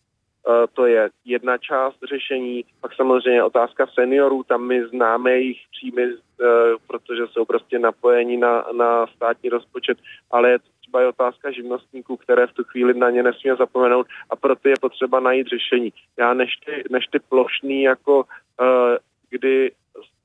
to 0.73 0.87
je 0.87 1.11
jedna 1.25 1.59
část 1.59 1.97
řešení. 2.09 2.65
Pak 2.81 2.95
samozřejmě 2.95 3.43
otázka 3.43 3.87
seniorů, 3.87 4.43
tam 4.43 4.67
my 4.67 4.87
známe 4.89 5.31
jejich 5.31 5.59
příjmy, 5.71 6.03
eh, 6.03 6.45
protože 6.87 7.23
jsou 7.27 7.45
prostě 7.45 7.79
napojeni 7.79 8.37
na, 8.37 8.65
na 8.73 9.07
státní 9.07 9.49
rozpočet, 9.49 9.99
ale 10.31 10.51
je 10.51 10.59
třeba 10.81 11.03
i 11.03 11.07
otázka 11.07 11.51
živnostníků, 11.51 12.17
které 12.17 12.47
v 12.47 12.53
tu 12.53 12.65
chvíli 12.65 12.95
na 12.95 13.11
ně 13.11 13.23
nesmí 13.23 13.51
zapomenout 13.59 14.07
a 14.31 14.37
proto 14.37 14.69
je 14.69 14.75
potřeba 14.81 15.21
najít 15.21 15.47
řešení. 15.47 15.93
Já 16.17 16.35
než 16.35 16.51
ty, 16.67 16.85
než 16.91 17.07
ty 17.07 17.19
plošný, 17.19 17.83
jako 17.83 18.25
eh, 18.61 18.99
kdy 19.31 19.73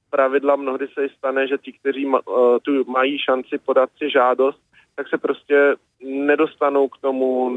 pravidla 0.09 0.55
mnohdy 0.55 0.87
se 0.87 1.09
stane, 1.17 1.47
že 1.47 1.57
ti, 1.57 1.71
kteří 1.73 2.11
tu 2.61 2.91
mají 2.91 3.19
šanci 3.19 3.57
podat 3.65 3.89
si 3.97 4.09
žádost, 4.09 4.61
tak 4.95 5.09
se 5.09 5.17
prostě 5.17 5.75
nedostanou 6.03 6.87
k 6.87 6.97
tomu, 6.97 7.51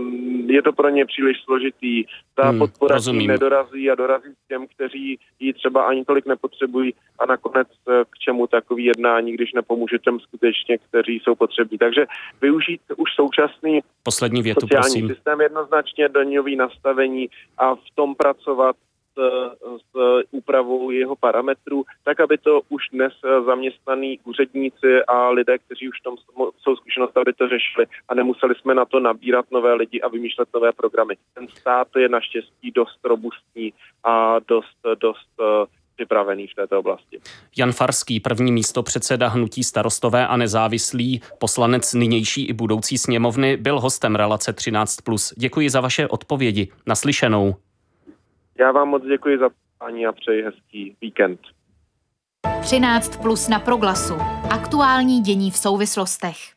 je 0.46 0.62
to 0.62 0.72
pro 0.72 0.88
ně 0.88 1.06
příliš 1.06 1.36
složitý, 1.44 2.04
ta 2.34 2.48
hmm, 2.48 2.58
podpora 2.58 2.94
rozumím. 2.94 3.28
nedorazí 3.28 3.90
a 3.90 3.94
dorazí 3.94 4.28
s 4.44 4.48
těm, 4.48 4.66
kteří 4.66 5.18
ji 5.40 5.52
třeba 5.52 5.82
ani 5.82 6.04
tolik 6.04 6.26
nepotřebují 6.26 6.94
a 7.18 7.26
nakonec 7.26 7.68
eh, 7.88 8.04
k 8.10 8.18
čemu 8.18 8.46
takový 8.46 8.84
jednání, 8.84 9.32
když 9.32 9.52
nepomůže 9.52 9.98
těm 9.98 10.20
skutečně, 10.20 10.78
kteří 10.78 11.20
jsou 11.24 11.34
potřební. 11.34 11.78
Takže 11.78 12.06
využít 12.40 12.80
už 12.96 13.10
současný 13.14 13.80
Poslední 14.02 14.42
větu, 14.42 14.60
sociální 14.60 15.00
prosím. 15.00 15.08
systém 15.08 15.40
jednoznačně 15.40 16.08
daňový 16.08 16.56
nastavení 16.56 17.28
a 17.58 17.74
v 17.74 17.84
tom 17.94 18.14
pracovat 18.14 18.76
s 19.78 20.22
úpravou 20.30 20.90
jeho 20.90 21.16
parametrů, 21.16 21.84
tak 22.04 22.20
aby 22.20 22.38
to 22.38 22.60
už 22.68 22.82
dnes 22.92 23.12
zaměstnaný 23.46 24.18
úředníci 24.24 25.04
a 25.08 25.28
lidé, 25.28 25.58
kteří 25.58 25.88
už 25.88 26.00
v 26.00 26.02
tom 26.02 26.16
jsou 26.58 26.76
zkušenost, 26.76 27.16
aby 27.16 27.32
to 27.32 27.48
řešili 27.48 27.86
a 28.08 28.14
nemuseli 28.14 28.54
jsme 28.54 28.74
na 28.74 28.84
to 28.84 29.00
nabírat 29.00 29.46
nové 29.50 29.74
lidi 29.74 30.00
a 30.00 30.08
vymýšlet 30.08 30.48
nové 30.54 30.72
programy. 30.72 31.14
Ten 31.34 31.48
stát 31.48 31.88
je 31.96 32.08
naštěstí 32.08 32.70
dost 32.70 32.98
robustní 33.04 33.72
a 34.04 34.38
dost, 34.48 34.78
dost 35.00 35.28
eh, 35.40 35.66
připravený 35.96 36.46
v 36.46 36.54
této 36.54 36.78
oblasti. 36.78 37.20
Jan 37.56 37.72
Farský, 37.72 38.20
první 38.20 38.52
místo 38.52 38.82
předseda 38.82 39.28
Hnutí 39.28 39.64
starostové 39.64 40.26
a 40.26 40.36
nezávislý, 40.36 41.20
poslanec 41.38 41.94
nynější 41.94 42.44
i 42.46 42.52
budoucí 42.52 42.98
sněmovny, 42.98 43.56
byl 43.56 43.80
hostem 43.80 44.16
relace 44.16 44.52
13+. 44.52 45.34
Děkuji 45.36 45.70
za 45.70 45.80
vaše 45.80 46.08
odpovědi. 46.08 46.68
Naslyšenou. 46.86 47.54
Já 48.58 48.72
vám 48.72 48.88
moc 48.88 49.02
děkuji 49.02 49.38
za 49.38 49.48
pání 49.78 50.06
a 50.06 50.12
přeji 50.12 50.42
hezký 50.42 50.96
víkend. 51.00 51.40
13 52.60 53.16
plus 53.16 53.48
na 53.48 53.58
proglasu. 53.58 54.14
Aktuální 54.50 55.20
dění 55.20 55.50
v 55.50 55.56
souvislostech. 55.56 56.55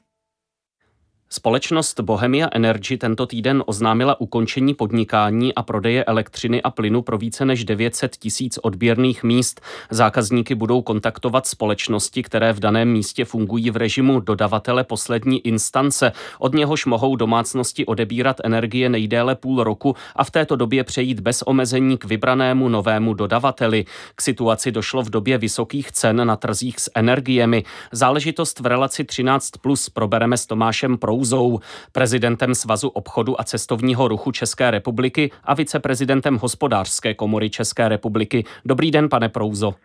Společnost 1.40 2.00
Bohemia 2.00 2.50
Energy 2.52 2.98
tento 2.98 3.26
týden 3.26 3.64
oznámila 3.66 4.22
ukončení 4.22 4.74
podnikání 4.74 5.56
a 5.56 5.64
prodeje 5.64 6.04
elektřiny 6.04 6.62
a 6.62 6.70
plynu 6.70 7.02
pro 7.02 7.18
více 7.18 7.46
než 7.46 7.66
900 7.66 8.16
tisíc 8.16 8.58
odběrných 8.58 9.24
míst. 9.24 9.62
Zákazníky 9.90 10.56
budou 10.56 10.82
kontaktovat 10.82 11.48
společnosti, 11.48 12.24
které 12.24 12.54
v 12.54 12.60
daném 12.60 12.92
místě 12.92 13.26
fungují 13.26 13.72
v 13.72 13.78
režimu 13.78 14.20
dodavatele 14.20 14.84
poslední 14.84 15.48
instance. 15.48 16.12
Od 16.40 16.54
něhož 16.54 16.86
mohou 16.86 17.16
domácnosti 17.16 17.86
odebírat 17.86 18.38
energie 18.44 18.90
nejdéle 18.90 19.36
půl 19.36 19.64
roku 19.64 19.96
a 20.16 20.24
v 20.24 20.32
této 20.32 20.56
době 20.56 20.84
přejít 20.84 21.20
bez 21.20 21.42
omezení 21.42 21.98
k 21.98 22.06
vybranému 22.06 22.70
novému 22.70 23.14
dodavateli. 23.14 23.86
K 24.16 24.22
situaci 24.22 24.72
došlo 24.72 25.04
v 25.04 25.10
době 25.10 25.38
vysokých 25.38 25.92
cen 25.92 26.28
na 26.28 26.36
trzích 26.36 26.80
s 26.80 26.92
energiemi. 26.96 27.64
Záležitost 27.92 28.60
v 28.60 28.66
relaci 28.66 29.04
13 29.04 29.50
plus 29.62 29.90
probereme 29.90 30.38
s 30.38 30.46
Tomášem 30.46 30.98
Prou 30.98 31.29
Prouzou, 31.30 31.60
prezidentem 31.92 32.56
Svazu 32.56 32.88
obchodu 32.88 33.42
a 33.42 33.44
cestovního 33.44 34.08
ruchu 34.08 34.32
České 34.32 34.72
republiky 34.72 35.32
a 35.44 35.54
viceprezidentem 35.54 36.38
hospodářské 36.38 37.14
komory 37.14 37.50
České 37.50 37.90
republiky. 37.90 38.46
Dobrý 38.66 38.92
den, 38.92 39.10
pane 39.10 39.30
Prouzo. 39.30 39.76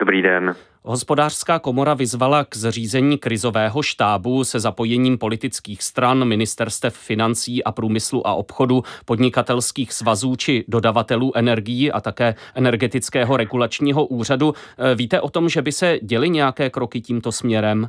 Dobrý 0.00 0.22
den. 0.22 0.56
Hospodářská 0.82 1.58
komora 1.58 1.94
vyzvala 1.94 2.44
k 2.44 2.56
zřízení 2.56 3.18
krizového 3.18 3.82
štábu 3.82 4.44
se 4.44 4.60
zapojením 4.60 5.18
politických 5.18 5.82
stran, 5.82 6.24
ministerstev 6.24 6.94
financí 6.94 7.64
a 7.64 7.72
průmyslu 7.72 8.26
a 8.26 8.34
obchodu, 8.34 8.84
podnikatelských 9.04 9.92
svazů 9.92 10.36
či 10.36 10.64
dodavatelů 10.68 11.36
energií 11.36 11.92
a 11.92 12.00
také 12.00 12.34
energetického 12.54 13.36
regulačního 13.36 14.06
úřadu. 14.06 14.54
Víte 14.94 15.20
o 15.20 15.30
tom, 15.30 15.48
že 15.48 15.62
by 15.62 15.72
se 15.72 15.98
děly 16.02 16.30
nějaké 16.30 16.70
kroky 16.70 17.00
tímto 17.00 17.32
směrem? 17.32 17.88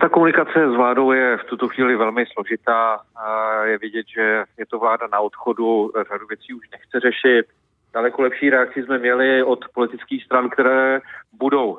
Ta 0.00 0.08
komunikace 0.08 0.70
s 0.72 0.76
vládou 0.76 1.12
je 1.12 1.36
v 1.36 1.44
tuto 1.44 1.68
chvíli 1.68 1.96
velmi 1.96 2.26
složitá. 2.32 3.00
Je 3.64 3.78
vidět, 3.78 4.06
že 4.14 4.44
je 4.58 4.66
to 4.66 4.78
vláda 4.78 5.06
na 5.12 5.20
odchodu, 5.20 5.92
řadu 6.08 6.26
věcí 6.26 6.54
už 6.54 6.70
nechce 6.70 7.00
řešit. 7.00 7.46
Daleko 7.94 8.22
lepší 8.22 8.50
reakci 8.50 8.82
jsme 8.82 8.98
měli 8.98 9.42
od 9.42 9.64
politických 9.74 10.24
stran, 10.24 10.48
které 10.48 11.00
budou 11.32 11.78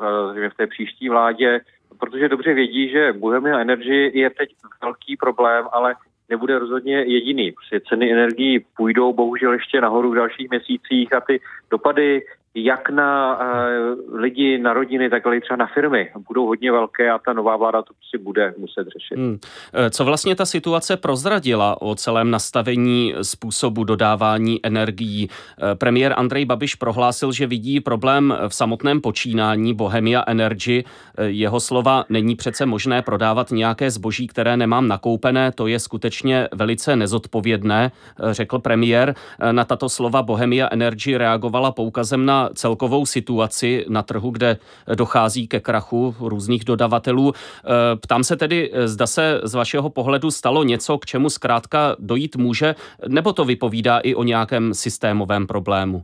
v 0.49 0.57
té 0.57 0.67
příští 0.67 1.09
vládě, 1.09 1.59
protože 1.99 2.29
dobře 2.29 2.53
vědí, 2.53 2.89
že 2.89 3.13
Bohemia 3.13 3.59
Energy 3.59 4.11
je 4.19 4.29
teď 4.29 4.49
velký 4.81 5.17
problém, 5.17 5.65
ale 5.71 5.95
nebude 6.29 6.59
rozhodně 6.59 7.03
jediný. 7.03 7.51
Prostě 7.51 7.79
ceny 7.89 8.11
energií 8.11 8.65
půjdou 8.77 9.13
bohužel 9.13 9.53
ještě 9.53 9.81
nahoru 9.81 10.11
v 10.11 10.15
dalších 10.15 10.49
měsících 10.49 11.13
a 11.13 11.21
ty 11.21 11.41
dopady 11.71 12.21
jak 12.55 12.89
na 12.89 13.39
uh, 13.39 14.19
lidi, 14.19 14.57
na 14.57 14.73
rodiny, 14.73 15.09
tak 15.09 15.23
i 15.33 15.41
třeba 15.41 15.57
na 15.57 15.67
firmy. 15.67 16.11
Budou 16.27 16.45
hodně 16.45 16.71
velké 16.71 17.11
a 17.11 17.19
ta 17.19 17.33
nová 17.33 17.57
vláda 17.57 17.81
to 17.81 17.93
si 18.09 18.17
bude 18.17 18.53
muset 18.57 18.87
řešit. 18.87 19.17
Hmm. 19.17 19.39
Eh, 19.73 19.89
co 19.89 20.05
vlastně 20.05 20.35
ta 20.35 20.45
situace 20.45 20.97
prozradila 20.97 21.81
o 21.81 21.95
celém 21.95 22.31
nastavení 22.31 23.13
způsobu 23.21 23.83
dodávání 23.83 24.59
energií? 24.63 25.29
Eh, 25.29 25.75
premiér 25.75 26.13
Andrej 26.17 26.45
Babiš 26.45 26.75
prohlásil, 26.75 27.31
že 27.31 27.47
vidí 27.47 27.79
problém 27.79 28.37
v 28.47 28.55
samotném 28.55 29.01
počínání 29.01 29.73
Bohemia 29.73 30.23
Energy. 30.27 30.83
Jeho 31.21 31.59
slova 31.59 32.05
není 32.09 32.35
přece 32.35 32.65
možné 32.65 33.01
prodávat 33.01 33.51
nějaké 33.51 33.91
zboží, 33.91 34.27
které 34.27 34.57
nemám 34.57 34.87
nakoupené. 34.87 35.51
To 35.51 35.67
je 35.67 35.79
skutečně 35.79 36.47
velice 36.53 36.95
nezodpovědné, 36.95 37.91
řekl 38.31 38.59
premiér. 38.59 39.15
Na 39.51 39.65
tato 39.65 39.89
slova 39.89 40.21
Bohemia 40.21 40.67
Energy 40.71 41.17
reagovala 41.17 41.71
poukazem 41.71 42.25
na 42.25 42.38
celkovou 42.53 43.05
situaci 43.05 43.85
na 43.89 44.03
trhu, 44.03 44.29
kde 44.31 44.57
dochází 44.95 45.47
ke 45.47 45.59
krachu 45.59 46.15
různých 46.19 46.65
dodavatelů. 46.65 47.33
Eh, 47.33 47.69
ptám 47.95 48.23
se 48.23 48.35
tedy, 48.35 48.69
eh, 48.73 48.87
zda 48.87 49.07
se 49.07 49.41
z 49.43 49.53
vašeho 49.53 49.89
pohledu 49.89 50.31
stalo 50.31 50.63
něco, 50.63 50.97
k 50.97 51.05
čemu 51.05 51.29
zkrátka 51.29 51.95
dojít 51.99 52.35
může, 52.35 52.75
nebo 53.07 53.33
to 53.33 53.45
vypovídá 53.45 53.99
i 53.99 54.15
o 54.15 54.23
nějakém 54.23 54.73
systémovém 54.73 55.47
problému? 55.47 56.03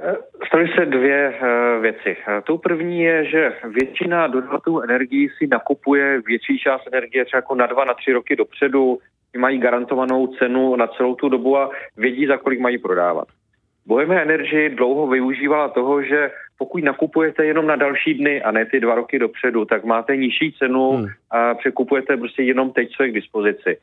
Eh, 0.00 0.16
Staly 0.46 0.68
se 0.78 0.86
dvě 0.86 1.34
věci. 1.80 2.16
Tou 2.44 2.58
první 2.58 3.00
je, 3.00 3.24
že 3.24 3.52
většina 3.64 4.26
dodavatelů 4.26 4.82
energií 4.82 5.28
si 5.38 5.46
nakupuje 5.46 6.20
větší 6.26 6.58
část 6.58 6.82
energie 6.92 7.24
třeba 7.24 7.38
jako 7.38 7.54
na 7.54 7.66
dva, 7.66 7.84
na 7.84 7.94
tři 7.94 8.12
roky 8.12 8.36
dopředu, 8.36 8.98
mají 9.38 9.58
garantovanou 9.58 10.26
cenu 10.26 10.76
na 10.76 10.86
celou 10.86 11.14
tu 11.14 11.28
dobu 11.28 11.58
a 11.58 11.70
vědí, 11.96 12.26
za 12.26 12.36
kolik 12.36 12.60
mají 12.60 12.78
prodávat. 12.78 13.28
Bohemia 13.86 14.20
Energy 14.20 14.68
dlouho 14.68 15.06
využívala 15.06 15.68
toho, 15.68 16.02
že 16.02 16.30
pokud 16.58 16.84
nakupujete 16.84 17.44
jenom 17.44 17.66
na 17.66 17.76
další 17.76 18.14
dny 18.14 18.42
a 18.42 18.50
ne 18.50 18.66
ty 18.66 18.80
dva 18.80 18.94
roky 18.94 19.18
dopředu, 19.18 19.64
tak 19.64 19.84
máte 19.84 20.16
nižší 20.16 20.52
cenu 20.52 20.90
hmm. 20.90 21.06
a 21.30 21.54
překupujete 21.54 22.16
prostě 22.16 22.42
jenom 22.42 22.72
teď, 22.72 22.90
co 22.96 23.02
je 23.02 23.10
k 23.10 23.14
dispozici. 23.14 23.78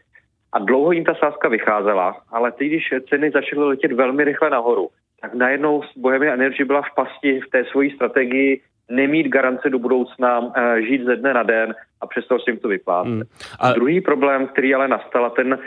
A 0.54 0.60
dlouho 0.60 0.92
jim 0.92 1.06
ta 1.06 1.16
sázka 1.16 1.50
vycházela, 1.50 2.22
ale 2.32 2.52
teď, 2.52 2.68
když 2.68 2.94
ceny 3.10 3.32
začaly 3.32 3.64
letět 3.64 3.92
velmi 3.92 4.24
rychle 4.24 4.50
nahoru, 4.50 4.90
tak 5.22 5.34
najednou 5.34 5.84
Bohemia 5.98 6.34
Energy 6.34 6.64
byla 6.64 6.82
v 6.82 6.96
pasti 6.96 7.40
v 7.40 7.50
té 7.50 7.66
svojí 7.66 7.92
strategii 7.92 8.62
nemít 8.90 9.28
garance 9.28 9.70
do 9.70 9.80
budoucna, 9.80 10.52
eh, 10.56 10.82
žít 10.82 11.06
ze 11.06 11.16
dne 11.16 11.34
na 11.34 11.44
den 11.44 11.76
a 12.02 12.08
přesto 12.08 12.40
si 12.40 12.52
jim 12.52 12.60
to 12.60 12.68
vyplácet. 12.68 13.12
Hmm. 13.12 13.24
A... 13.60 13.74
Druhý 13.74 14.02
problém, 14.02 14.48
který 14.48 14.76
ale 14.76 14.88
nastal, 14.88 15.30
ten 15.30 15.60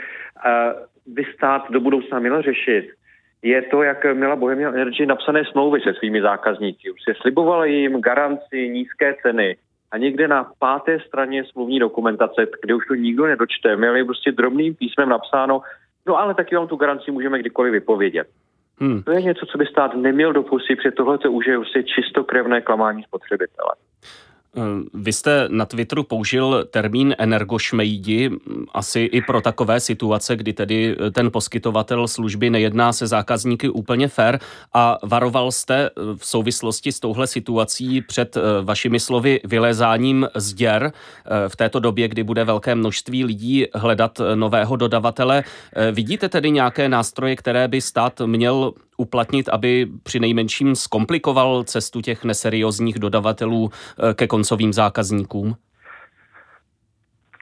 eh, 0.45 0.73
by 1.05 1.25
stát 1.35 1.71
do 1.71 1.79
budoucna 1.79 2.19
měl 2.19 2.41
řešit, 2.41 2.89
je 3.41 3.61
to, 3.61 3.83
jak 3.83 4.05
měla 4.13 4.35
Bohemia 4.35 4.69
Energy 4.69 5.05
napsané 5.05 5.45
smlouvy 5.45 5.81
se 5.81 5.93
svými 5.93 6.21
zákazníky. 6.21 6.91
Už 6.91 7.03
se 7.03 7.13
slibovala 7.21 7.65
jim 7.65 8.01
garanci, 8.01 8.69
nízké 8.69 9.15
ceny 9.21 9.57
a 9.91 9.97
někde 9.97 10.27
na 10.27 10.51
páté 10.59 10.99
straně 10.99 11.43
smluvní 11.45 11.79
dokumentace, 11.79 12.47
kde 12.61 12.75
už 12.75 12.85
to 12.87 12.95
nikdo 12.95 13.25
nedočte, 13.25 13.75
měli 13.75 14.05
prostě 14.05 14.31
drobným 14.31 14.75
písmem 14.75 15.09
napsáno, 15.09 15.61
no 16.07 16.17
ale 16.17 16.33
taky 16.33 16.55
vám 16.55 16.67
tu 16.67 16.75
garanci 16.75 17.11
můžeme 17.11 17.39
kdykoliv 17.39 17.71
vypovědět. 17.71 18.27
Hmm. 18.79 19.03
To 19.03 19.11
je 19.11 19.21
něco, 19.21 19.45
co 19.45 19.57
by 19.57 19.65
stát 19.65 19.95
neměl 19.95 20.33
dopustit, 20.33 20.75
protože 20.75 20.91
tohle 20.91 21.17
už 21.17 21.47
je 21.47 21.57
prostě 21.57 21.83
čistokrevné 21.83 22.61
klamání 22.61 23.03
spotřebitele. 23.03 23.71
Eh, 24.57 24.61
vy 24.93 25.13
jste 25.13 25.45
na 25.49 25.65
Twitteru 25.65 26.03
použil 26.03 26.65
termín 26.71 27.15
energošmejdi, 27.17 28.29
asi 28.73 28.99
i 28.99 29.21
pro 29.21 29.41
takové 29.41 29.79
situace, 29.79 30.35
kdy 30.35 30.53
tedy 30.53 30.97
eh, 30.99 31.11
ten 31.11 31.31
poskytovatel 31.31 32.07
služby 32.07 32.49
nejedná 32.49 32.93
se 32.93 33.07
zákazníky 33.07 33.69
úplně 33.69 34.07
fair 34.07 34.39
a 34.73 34.97
varoval 35.03 35.51
jste 35.51 35.75
eh, 35.75 35.91
v 36.17 36.25
souvislosti 36.25 36.91
s 36.91 36.99
touhle 36.99 37.27
situací 37.27 38.01
před 38.01 38.37
vašimi 38.61 38.99
slovy 38.99 39.39
vylézáním 39.43 40.27
z 40.35 40.53
děr 40.53 40.93
v 41.47 41.55
této 41.55 41.79
době, 41.79 42.07
kdy 42.07 42.23
bude 42.23 42.43
velké 42.43 42.75
množství 42.75 43.25
lidí 43.25 43.65
hledat 43.73 44.21
nového 44.35 44.75
dodavatele. 44.75 45.43
Vidíte 45.91 46.29
tedy 46.29 46.51
nějaké 46.51 46.89
nástroje, 46.89 47.35
které 47.35 47.67
by 47.67 47.81
stát 47.81 48.21
měl 48.25 48.73
uplatnit, 49.01 49.49
aby 49.49 49.87
při 50.03 50.19
nejmenším 50.19 50.75
zkomplikoval 50.75 51.63
cestu 51.63 52.01
těch 52.01 52.23
neseriózních 52.23 52.99
dodavatelů 52.99 53.69
eh, 53.69 54.13
ke 54.13 54.27
koncovým 54.27 54.73
zákazníkům? 54.73 55.55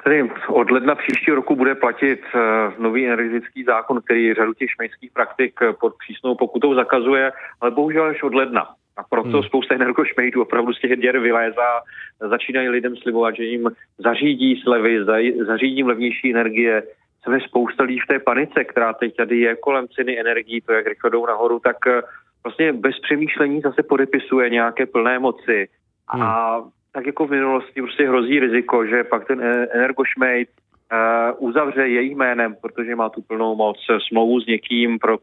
Tedy 0.04 0.30
od 0.48 0.72
ledna 0.72 0.96
příštího 0.96 1.36
roku 1.36 1.56
bude 1.56 1.76
platit 1.76 2.22
uh, 2.36 2.84
nový 2.84 3.06
energetický 3.06 3.64
zákon, 3.64 4.02
který 4.02 4.34
řadu 4.34 4.54
těch 4.54 4.72
šmejských 4.72 5.12
praktik 5.12 5.60
eh, 5.62 5.74
pod 5.74 5.94
přísnou 5.98 6.36
pokutou 6.36 6.76
zakazuje, 6.76 7.32
ale 7.62 7.72
bohužel 7.72 8.04
až 8.04 8.24
od 8.24 8.36
ledna. 8.36 8.68
A 8.98 9.04
proto 9.10 9.38
hmm. 9.38 9.44
spousta 9.44 9.76
energošmejdů 9.76 10.42
opravdu 10.42 10.74
z 10.74 10.80
těch 10.80 11.00
děr 11.00 11.20
vylézá, 11.20 11.82
začínají 12.20 12.70
lidem 12.70 12.96
slibovat, 12.98 13.36
že 13.36 13.44
jim 13.44 13.70
zařídí 13.98 14.62
slevy, 14.64 15.06
zařídí 15.48 15.84
levnější 15.84 16.32
energie, 16.32 16.84
jsme 17.24 17.40
spousta 17.40 17.84
lidí 17.84 18.00
v 18.00 18.08
té 18.08 18.20
panice, 18.20 18.64
která 18.64 18.94
teď 18.94 19.16
tady 19.16 19.40
je 19.40 19.56
kolem 19.56 19.88
ceny 19.88 20.20
energií, 20.20 20.62
to 20.62 20.74
jak 20.74 20.88
rychle 20.88 21.10
jdou 21.10 21.26
nahoru, 21.26 21.60
tak 21.60 21.88
eh, 21.88 22.02
vlastně 22.44 22.74
bez 22.74 23.00
přemýšlení 23.00 23.62
zase 23.62 23.84
podepisuje 23.84 24.50
nějaké 24.50 24.86
plné 24.86 25.20
moci. 25.20 25.68
Hmm. 26.10 26.22
A 26.24 26.62
tak 26.92 27.06
jako 27.06 27.28
v 27.28 27.32
minulosti 27.32 27.82
prostě 27.82 28.08
hrozí 28.08 28.40
riziko, 28.40 28.86
že 28.86 29.04
pak 29.04 29.28
ten 29.28 29.42
e, 29.42 29.68
energošmejd 29.72 30.50
uh, 30.50 31.50
uzavře 31.50 31.88
jejich 31.88 32.16
jménem, 32.16 32.56
protože 32.62 32.96
má 32.96 33.10
tu 33.10 33.22
plnou 33.22 33.56
moc 33.56 33.78
smlouvu 34.08 34.42
s 34.42 34.46
někým, 34.46 35.00
pro, 35.00 35.18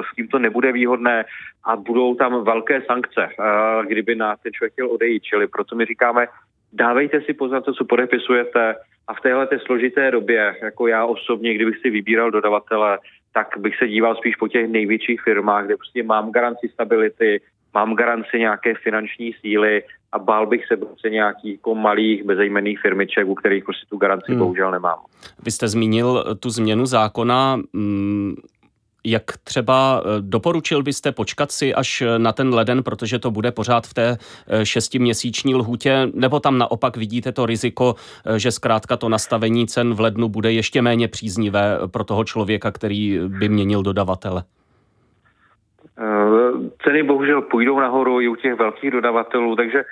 s 0.00 0.14
kým 0.14 0.28
to 0.28 0.38
nebude 0.38 0.72
výhodné 0.72 1.24
a 1.64 1.76
budou 1.76 2.14
tam 2.14 2.44
velké 2.44 2.82
sankce, 2.82 3.28
uh, 3.38 3.86
kdyby 3.86 4.14
na 4.14 4.36
ten 4.36 4.52
člověk 4.52 4.72
chtěl 4.72 4.90
odejít. 4.90 5.22
Čili 5.22 5.46
proto 5.46 5.76
my 5.76 5.84
říkáme, 5.84 6.26
dávejte 6.72 7.20
si 7.20 7.34
pozor 7.34 7.62
co 7.62 7.84
podepisujete, 7.84 8.74
a 9.08 9.14
v 9.14 9.20
téhle 9.20 9.48
složité 9.66 10.10
době, 10.10 10.56
jako 10.62 10.86
já 10.86 11.04
osobně, 11.04 11.54
kdybych 11.54 11.78
si 11.78 11.90
vybíral 11.90 12.30
dodavatele, 12.30 12.98
tak 13.32 13.46
bych 13.58 13.76
se 13.76 13.88
díval 13.88 14.16
spíš 14.16 14.36
po 14.36 14.48
těch 14.48 14.68
největších 14.68 15.20
firmách, 15.20 15.66
kde 15.66 15.76
prostě 15.76 16.02
mám 16.02 16.32
garanci 16.32 16.68
stability, 16.72 17.40
mám 17.74 17.94
garanci 17.94 18.38
nějaké 18.38 18.74
finanční 18.74 19.32
síly 19.40 19.82
a 20.12 20.18
bál 20.18 20.46
bych 20.46 20.66
se 20.66 20.76
prostě 20.76 21.10
nějakých 21.10 21.52
jako 21.52 21.74
malých 21.74 22.24
bezejmenných 22.24 22.80
firmiček, 22.80 23.26
u 23.26 23.34
kterých 23.34 23.64
prostě 23.64 23.86
tu 23.90 23.96
garanci 23.96 24.32
hmm. 24.32 24.38
bohužel 24.38 24.70
nemám. 24.70 24.98
Vy 25.44 25.50
jste 25.50 25.68
zmínil 25.68 26.36
tu 26.40 26.50
změnu 26.50 26.86
zákona. 26.86 27.56
Mm, 27.72 28.34
jak 29.04 29.24
třeba 29.44 30.02
eh, 30.04 30.08
doporučil 30.20 30.82
byste 30.82 31.12
počkat 31.12 31.52
si 31.52 31.74
až 31.74 32.02
eh, 32.02 32.18
na 32.18 32.32
ten 32.32 32.54
leden, 32.54 32.82
protože 32.82 33.18
to 33.18 33.30
bude 33.30 33.52
pořád 33.52 33.86
v 33.86 33.94
té 33.94 34.16
eh, 34.48 34.66
šestiměsíční 34.66 35.54
lhůtě, 35.54 36.08
nebo 36.14 36.40
tam 36.40 36.58
naopak 36.58 36.96
vidíte 36.96 37.32
to 37.32 37.46
riziko, 37.46 37.94
že 38.36 38.50
zkrátka 38.50 38.96
to 38.96 39.08
nastavení 39.08 39.66
cen 39.66 39.94
v 39.94 40.00
lednu 40.00 40.28
bude 40.28 40.52
ještě 40.52 40.82
méně 40.82 41.08
příznivé 41.08 41.78
pro 41.86 42.04
toho 42.04 42.24
člověka, 42.24 42.70
který 42.70 43.18
by 43.28 43.48
měnil 43.48 43.82
dodavatele? 43.82 44.44
Ceny 46.84 47.02
bohužel 47.02 47.42
půjdou 47.42 47.80
nahoru 47.80 48.20
i 48.20 48.28
u 48.28 48.36
těch 48.36 48.54
velkých 48.54 48.90
dodavatelů, 48.90 49.56
takže 49.56 49.84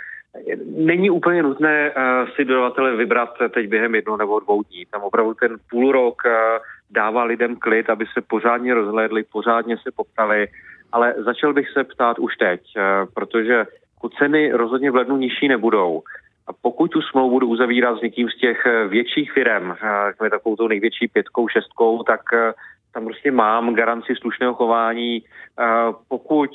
Není 0.76 1.10
úplně 1.10 1.42
nutné 1.42 1.92
si 2.36 2.44
dodavatele 2.44 2.96
vybrat 2.96 3.34
teď 3.50 3.68
během 3.68 3.94
jednoho 3.94 4.16
nebo 4.16 4.40
dvou 4.40 4.62
dní. 4.62 4.86
Tam 4.86 5.02
opravdu 5.02 5.34
ten 5.34 5.56
půl 5.70 5.92
rok 5.92 6.22
dává 6.90 7.24
lidem 7.24 7.56
klid, 7.56 7.90
aby 7.90 8.06
se 8.06 8.20
pořádně 8.20 8.74
rozhlédli, 8.74 9.24
pořádně 9.24 9.76
se 9.76 9.90
poptali, 9.96 10.48
ale 10.92 11.14
začal 11.18 11.52
bych 11.52 11.68
se 11.68 11.84
ptát 11.84 12.18
už 12.18 12.36
teď, 12.36 12.60
eh, 12.76 12.82
protože 13.14 13.66
ceny 14.18 14.52
rozhodně 14.52 14.90
v 14.90 14.94
lednu 14.94 15.16
nižší 15.16 15.48
nebudou. 15.48 16.02
A 16.46 16.52
pokud 16.52 16.90
tu 16.90 17.02
smlouvu 17.02 17.30
budu 17.30 17.46
uzavírat 17.46 17.98
s 17.98 18.02
někým 18.02 18.28
z 18.28 18.36
těch 18.36 18.66
eh, 18.66 18.88
větších 18.88 19.32
firm, 19.32 19.74
jako 20.06 20.30
takovou 20.30 20.56
tou 20.56 20.68
největší 20.68 21.08
pětkou, 21.08 21.48
šestkou, 21.48 22.02
tak 22.02 22.20
tam 22.98 23.04
prostě 23.04 23.30
mám 23.30 23.74
garanci 23.74 24.14
slušného 24.20 24.54
chování. 24.54 25.22
Pokud 26.08 26.50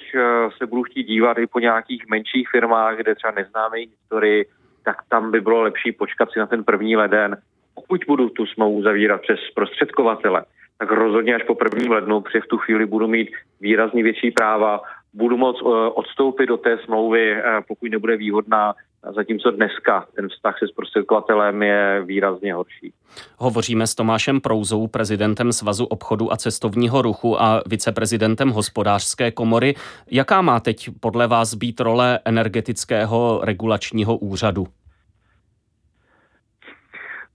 se 0.57 0.65
budu 0.65 0.83
chtít 0.83 1.03
dívat 1.03 1.37
i 1.37 1.47
po 1.47 1.59
nějakých 1.59 2.03
menších 2.09 2.49
firmách, 2.49 2.97
kde 2.97 3.15
třeba 3.15 3.31
neznáme 3.31 3.77
jejich 3.77 3.89
historii, 3.89 4.45
tak 4.85 4.95
tam 5.09 5.31
by 5.31 5.41
bylo 5.41 5.61
lepší 5.61 5.91
počkat 5.91 6.31
si 6.31 6.39
na 6.39 6.47
ten 6.47 6.63
první 6.63 6.95
leden. 6.95 7.37
Pokud 7.75 8.01
budu 8.07 8.29
tu 8.29 8.45
smlouvu 8.45 8.81
zavírat 8.81 9.21
přes 9.21 9.39
prostředkovatele, 9.55 10.45
tak 10.77 10.91
rozhodně 10.91 11.35
až 11.35 11.43
po 11.43 11.55
prvním 11.55 11.91
lednu, 11.91 12.21
protože 12.21 12.41
v 12.41 12.47
tu 12.47 12.57
chvíli 12.57 12.85
budu 12.85 13.07
mít 13.07 13.31
výrazně 13.61 14.03
větší 14.03 14.31
práva, 14.31 14.81
budu 15.13 15.37
moct 15.37 15.61
uh, 15.61 15.71
odstoupit 15.93 16.47
do 16.47 16.57
té 16.57 16.77
smlouvy, 16.77 17.35
pokud 17.67 17.91
nebude 17.91 18.17
výhodná, 18.17 18.73
zatímco 19.11 19.51
dneska 19.51 20.05
ten 20.15 20.29
vztah 20.29 20.59
se 20.59 20.67
zprostředkovatelem 20.67 21.63
je 21.63 22.03
výrazně 22.05 22.53
horší. 22.53 22.93
Hovoříme 23.37 23.87
s 23.87 23.95
Tomášem 23.95 24.41
Prouzou, 24.41 24.87
prezidentem 24.87 25.51
Svazu 25.51 25.85
obchodu 25.85 26.33
a 26.33 26.37
cestovního 26.37 27.01
ruchu 27.01 27.41
a 27.41 27.63
viceprezidentem 27.69 28.49
hospodářské 28.49 29.31
komory. 29.31 29.73
Jaká 30.11 30.41
má 30.41 30.59
teď 30.59 30.89
podle 30.99 31.27
vás 31.27 31.53
být 31.53 31.79
role 31.79 32.19
energetického 32.25 33.41
regulačního 33.43 34.17
úřadu? 34.17 34.67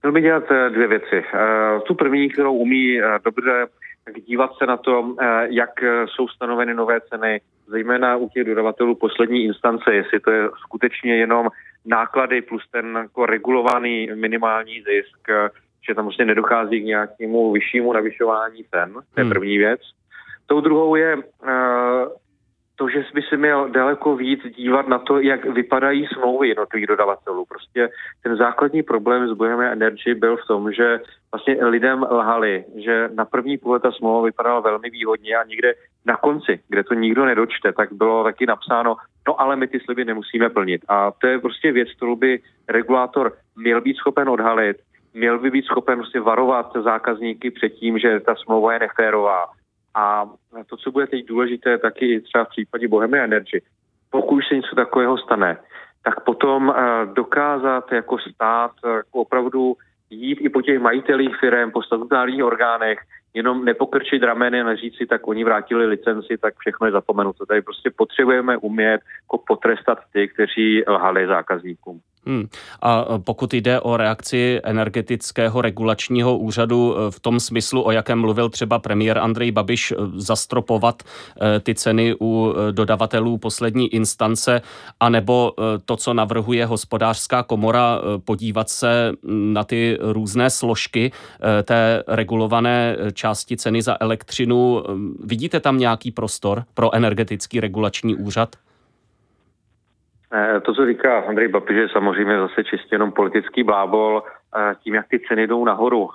Měl 0.03 0.13
by 0.13 0.21
dělat 0.21 0.43
eh, 0.51 0.69
dvě 0.69 0.87
věci. 0.87 1.23
Eh, 1.33 1.79
tu 1.87 1.95
první, 1.95 2.29
kterou 2.29 2.53
umí 2.53 3.01
eh, 3.01 3.19
dobře, 3.25 3.67
dívat 4.25 4.51
se 4.57 4.65
na 4.65 4.77
to, 4.77 5.15
jak 5.49 5.69
jsou 6.05 6.27
stanoveny 6.27 6.73
nové 6.73 7.01
ceny, 7.01 7.41
zejména 7.67 8.17
u 8.17 8.29
těch 8.29 8.43
dodavatelů 8.43 8.95
poslední 8.95 9.43
instance, 9.43 9.93
jestli 9.93 10.19
to 10.19 10.31
je 10.31 10.49
skutečně 10.59 11.15
jenom 11.15 11.49
náklady 11.85 12.41
plus 12.41 12.63
ten 12.71 12.95
jako 13.01 13.25
regulovaný 13.25 14.09
minimální 14.15 14.73
zisk, 14.73 15.27
že 15.87 15.95
tam 15.95 16.05
vlastně 16.05 16.25
nedochází 16.25 16.81
k 16.81 16.85
nějakému 16.85 17.51
vyššímu 17.51 17.93
navyšování 17.93 18.63
cen. 18.63 18.93
To 18.93 19.19
je 19.19 19.23
hmm. 19.23 19.29
první 19.29 19.57
věc. 19.57 19.81
Tou 20.45 20.61
druhou 20.61 20.95
je 20.95 21.17
to, 22.79 22.89
že 22.89 23.05
by 23.13 23.21
se 23.21 23.37
měl 23.37 23.69
daleko 23.69 24.15
víc 24.15 24.39
dívat 24.55 24.87
na 24.87 24.99
to, 24.99 25.19
jak 25.19 25.45
vypadají 25.45 26.07
smlouvy 26.07 26.47
jednotlivých 26.47 26.87
dodavatelů. 26.87 27.45
Prostě 27.45 27.89
ten 28.23 28.35
základní 28.35 28.83
problém 28.83 29.27
s 29.27 29.33
Bohemia 29.33 29.71
Energy 29.71 30.15
byl 30.15 30.37
v 30.37 30.47
tom, 30.47 30.71
že 30.71 30.99
vlastně 31.31 31.65
lidem 31.65 32.05
lhali, 32.09 32.65
že 32.75 33.09
na 33.13 33.25
první 33.25 33.57
pohled 33.57 33.81
ta 33.81 33.91
smlouva 33.91 34.25
vypadala 34.25 34.59
velmi 34.59 34.89
výhodně 34.89 35.35
a 35.35 35.43
někde 35.43 35.73
na 36.05 36.17
konci, 36.17 36.59
kde 36.69 36.83
to 36.83 36.93
nikdo 36.93 37.25
nedočte, 37.25 37.73
tak 37.73 37.93
bylo 37.93 38.23
taky 38.23 38.45
napsáno, 38.45 38.95
no 39.27 39.41
ale 39.41 39.55
my 39.55 39.67
ty 39.67 39.79
sliby 39.79 40.05
nemusíme 40.05 40.49
plnit. 40.49 40.81
A 40.87 41.11
to 41.11 41.27
je 41.27 41.39
prostě 41.39 41.71
věc, 41.71 41.89
kterou 41.95 42.15
by 42.15 42.39
regulátor 42.69 43.33
měl 43.55 43.81
být 43.81 43.97
schopen 43.97 44.29
odhalit, 44.29 44.77
měl 45.13 45.39
by 45.39 45.51
být 45.51 45.65
schopen 45.65 45.99
prostě 45.99 46.19
varovat 46.19 46.71
zákazníky 46.83 47.51
před 47.51 47.69
tím, 47.69 47.99
že 47.99 48.19
ta 48.19 48.35
smlouva 48.35 48.73
je 48.73 48.79
neférová 48.79 49.58
a 49.95 50.29
to, 50.67 50.77
co 50.77 50.91
bude 50.91 51.07
teď 51.07 51.25
důležité, 51.25 51.77
taky 51.77 52.21
třeba 52.21 52.43
v 52.43 52.49
případě 52.49 52.87
Bohemia 52.87 53.23
Energy, 53.23 53.61
pokud 54.09 54.43
se 54.43 54.55
něco 54.55 54.75
takového 54.75 55.17
stane, 55.17 55.57
tak 56.03 56.23
potom 56.23 56.73
dokázat 57.13 57.91
jako 57.91 58.17
stát 58.19 58.71
jako 58.95 59.19
opravdu 59.19 59.75
jít 60.09 60.39
i 60.41 60.49
po 60.49 60.61
těch 60.61 60.79
majitelích 60.79 61.35
firm, 61.39 61.71
po 61.71 61.83
statutárních 61.83 62.43
orgánech, 62.43 62.99
jenom 63.33 63.65
nepokrčit 63.65 64.23
rameny 64.23 64.61
a 64.61 64.63
neříct 64.63 64.97
si, 64.97 65.05
tak 65.05 65.27
oni 65.27 65.43
vrátili 65.43 65.85
licenci, 65.85 66.37
tak 66.37 66.53
všechno 66.57 66.85
je 66.87 66.91
zapomenuto. 66.91 67.45
Tady 67.45 67.61
prostě 67.61 67.91
potřebujeme 67.95 68.57
umět 68.57 69.01
jako 69.23 69.43
potrestat 69.47 69.99
ty, 70.13 70.27
kteří 70.27 70.83
lhali 70.87 71.27
zákazníkům. 71.27 71.99
Hmm. 72.25 72.47
A 72.81 73.05
pokud 73.17 73.53
jde 73.53 73.79
o 73.79 73.97
reakci 73.97 74.59
energetického 74.63 75.61
regulačního 75.61 76.37
úřadu 76.37 76.95
e, 76.97 77.11
v 77.11 77.19
tom 77.19 77.39
smyslu, 77.39 77.85
o 77.85 77.91
jakém 77.91 78.19
mluvil 78.19 78.49
třeba 78.49 78.79
premiér 78.79 79.17
Andrej 79.17 79.51
Babiš, 79.51 79.91
e, 79.91 79.95
zastropovat 80.15 81.03
e, 81.41 81.59
ty 81.59 81.75
ceny 81.75 82.15
u 82.21 82.53
dodavatelů 82.71 83.37
poslední 83.37 83.93
instance, 83.93 84.61
anebo 84.99 85.53
to, 85.85 85.97
co 85.97 86.13
navrhuje 86.13 86.65
hospodářská 86.65 87.43
komora, 87.43 88.01
podívat 88.25 88.69
se 88.69 89.11
na 89.23 89.63
ty 89.63 89.97
různé 90.01 90.49
složky 90.49 91.11
té 91.63 92.03
regulované 92.07 92.97
části 93.13 93.57
ceny 93.57 93.81
za 93.81 93.97
elektřinu. 93.99 94.83
Vidíte 95.23 95.59
tam 95.59 95.77
nějaký 95.77 96.11
prostor 96.11 96.63
pro 96.73 96.95
energetický 96.95 97.59
regulační 97.59 98.15
úřad? 98.15 98.55
To, 100.61 100.73
co 100.73 100.85
říká 100.85 101.19
Andrej 101.19 101.47
Babiš, 101.47 101.77
je 101.77 101.89
samozřejmě 101.89 102.39
zase 102.39 102.63
čistě 102.63 102.95
jenom 102.95 103.11
politický 103.11 103.63
blábol. 103.63 104.23
Tím, 104.83 104.95
jak 104.95 105.07
ty 105.07 105.19
ceny 105.19 105.47
jdou 105.47 105.65
nahoru 105.65 106.09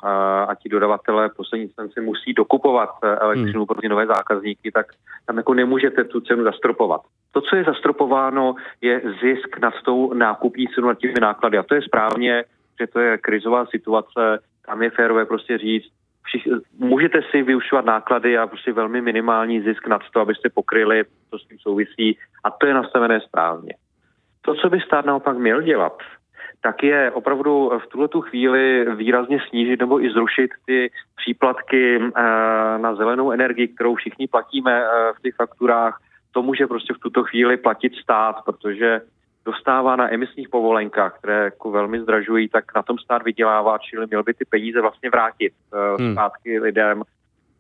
a 0.48 0.54
ti 0.62 0.68
dodavatelé 0.68 1.28
poslední 1.28 1.64
instanci 1.64 2.00
musí 2.00 2.34
dokupovat 2.34 2.90
eh, 3.04 3.16
elektřinu 3.16 3.60
hmm. 3.60 3.66
pro 3.66 3.80
ty 3.80 3.88
nové 3.88 4.06
zákazníky, 4.06 4.72
tak 4.72 4.86
tam 5.26 5.36
jako 5.36 5.54
nemůžete 5.54 6.04
tu 6.04 6.20
cenu 6.20 6.44
zastropovat. 6.44 7.00
To, 7.32 7.40
co 7.40 7.56
je 7.56 7.64
zastropováno, 7.64 8.54
je 8.80 9.02
zisk 9.22 9.58
nad 9.58 9.74
tou 9.84 10.14
nákupní 10.14 10.68
cenu, 10.68 10.88
nad 10.88 10.98
těmi 10.98 11.20
náklady. 11.20 11.58
A 11.58 11.62
to 11.62 11.74
je 11.74 11.82
správně, 11.82 12.44
že 12.80 12.86
to 12.86 13.00
je 13.00 13.18
krizová 13.18 13.66
situace, 13.66 14.38
tam 14.66 14.82
je 14.82 14.90
férové 14.90 15.24
prostě 15.24 15.58
říct, 15.58 15.92
všich, 16.22 16.48
můžete 16.78 17.20
si 17.30 17.42
využívat 17.42 17.84
náklady 17.84 18.38
a 18.38 18.46
prostě 18.46 18.72
velmi 18.72 19.00
minimální 19.00 19.60
zisk 19.60 19.86
nad 19.86 20.02
to, 20.12 20.20
abyste 20.20 20.48
pokryli, 20.50 21.04
co 21.30 21.38
s 21.38 21.46
tím 21.46 21.58
souvisí 21.58 22.18
a 22.44 22.50
to 22.50 22.66
je 22.66 22.74
nastavené 22.74 23.20
správně. 23.20 23.74
To, 24.44 24.54
co 24.54 24.70
by 24.70 24.80
stát 24.80 25.04
naopak 25.04 25.38
měl 25.38 25.62
dělat, 25.62 25.98
tak 26.60 26.82
je 26.82 27.10
opravdu 27.10 27.72
v 27.84 27.86
tuhle 27.86 28.08
tu 28.08 28.20
chvíli 28.20 28.86
výrazně 28.96 29.38
snížit 29.48 29.80
nebo 29.80 30.04
i 30.04 30.10
zrušit 30.10 30.50
ty 30.66 30.90
příplatky 31.16 31.96
eh, 31.96 32.22
na 32.78 32.94
zelenou 32.94 33.30
energii, 33.30 33.68
kterou 33.68 33.94
všichni 33.94 34.28
platíme 34.28 34.82
eh, 34.84 35.12
v 35.18 35.22
těch 35.22 35.34
fakturách. 35.34 36.00
To 36.32 36.42
může 36.42 36.66
prostě 36.66 36.94
v 36.94 36.98
tuto 36.98 37.24
chvíli 37.24 37.56
platit 37.56 37.92
stát, 37.94 38.36
protože 38.44 39.00
dostává 39.44 39.96
na 39.96 40.12
emisních 40.12 40.48
povolenkách, 40.48 41.18
které 41.18 41.44
jako 41.44 41.70
velmi 41.70 42.00
zdražují, 42.00 42.48
tak 42.48 42.64
na 42.74 42.82
tom 42.82 42.98
stát 42.98 43.22
vydělává, 43.22 43.78
čili 43.78 44.06
měl 44.06 44.22
by 44.22 44.34
ty 44.34 44.44
peníze 44.44 44.80
vlastně 44.80 45.10
vrátit 45.10 45.52
uh, 45.72 46.00
hmm. 46.00 46.12
zpátky 46.12 46.60
lidem. 46.60 47.02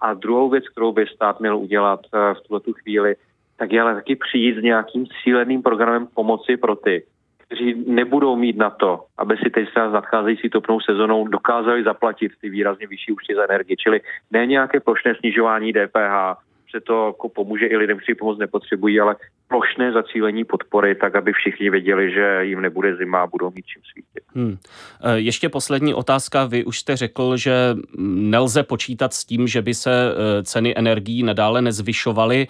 A 0.00 0.14
druhou 0.14 0.50
věc, 0.50 0.68
kterou 0.68 0.92
by 0.92 1.06
stát 1.06 1.40
měl 1.40 1.56
udělat 1.56 2.00
v 2.12 2.48
tuto 2.48 2.72
chvíli, 2.72 3.16
tak 3.56 3.72
je 3.72 3.80
ale 3.80 3.94
taky 3.94 4.16
přijít 4.16 4.58
s 4.58 4.62
nějakým 4.62 5.06
cíleným 5.06 5.62
programem 5.62 6.06
pomoci 6.14 6.56
pro 6.56 6.76
ty, 6.76 7.02
kteří 7.46 7.84
nebudou 7.86 8.36
mít 8.36 8.56
na 8.56 8.70
to, 8.70 9.04
aby 9.18 9.36
si 9.36 9.50
teď 9.50 9.68
s 9.68 9.92
nadcházející 9.92 10.50
topnou 10.50 10.80
sezonou 10.80 11.28
dokázali 11.28 11.84
zaplatit 11.84 12.32
ty 12.40 12.48
výrazně 12.48 12.86
vyšší 12.86 13.12
účty 13.12 13.34
za 13.34 13.44
energii. 13.44 13.76
Čili 13.76 14.00
ne 14.30 14.46
nějaké 14.46 14.80
plošné 14.80 15.14
snižování 15.14 15.72
DPH, 15.72 16.38
že 16.74 16.80
to 16.80 17.06
jako 17.06 17.28
pomůže 17.28 17.66
i 17.66 17.76
lidem, 17.76 17.96
kteří 17.96 18.14
pomoc 18.14 18.38
nepotřebují, 18.38 19.00
ale 19.00 19.16
plošné 19.48 19.92
zacílení 19.92 20.44
podpory, 20.44 20.94
tak 20.94 21.16
aby 21.16 21.32
všichni 21.32 21.70
věděli, 21.70 22.12
že 22.12 22.38
jim 22.42 22.60
nebude 22.60 22.96
zima 22.96 23.22
a 23.22 23.26
budou 23.26 23.50
mít 23.50 23.66
čím 23.66 23.82
svítit. 23.92 24.24
Hmm. 24.34 24.58
E, 25.02 25.18
ještě 25.18 25.48
poslední 25.48 25.94
otázka. 25.94 26.44
Vy 26.44 26.64
už 26.64 26.78
jste 26.78 26.96
řekl, 26.96 27.36
že 27.36 27.52
nelze 27.98 28.62
počítat 28.62 29.14
s 29.14 29.24
tím, 29.24 29.46
že 29.46 29.62
by 29.62 29.74
se 29.74 29.90
e, 29.90 30.42
ceny 30.42 30.74
energií 30.76 31.22
nadále 31.22 31.62
nezvyšovaly. 31.62 32.46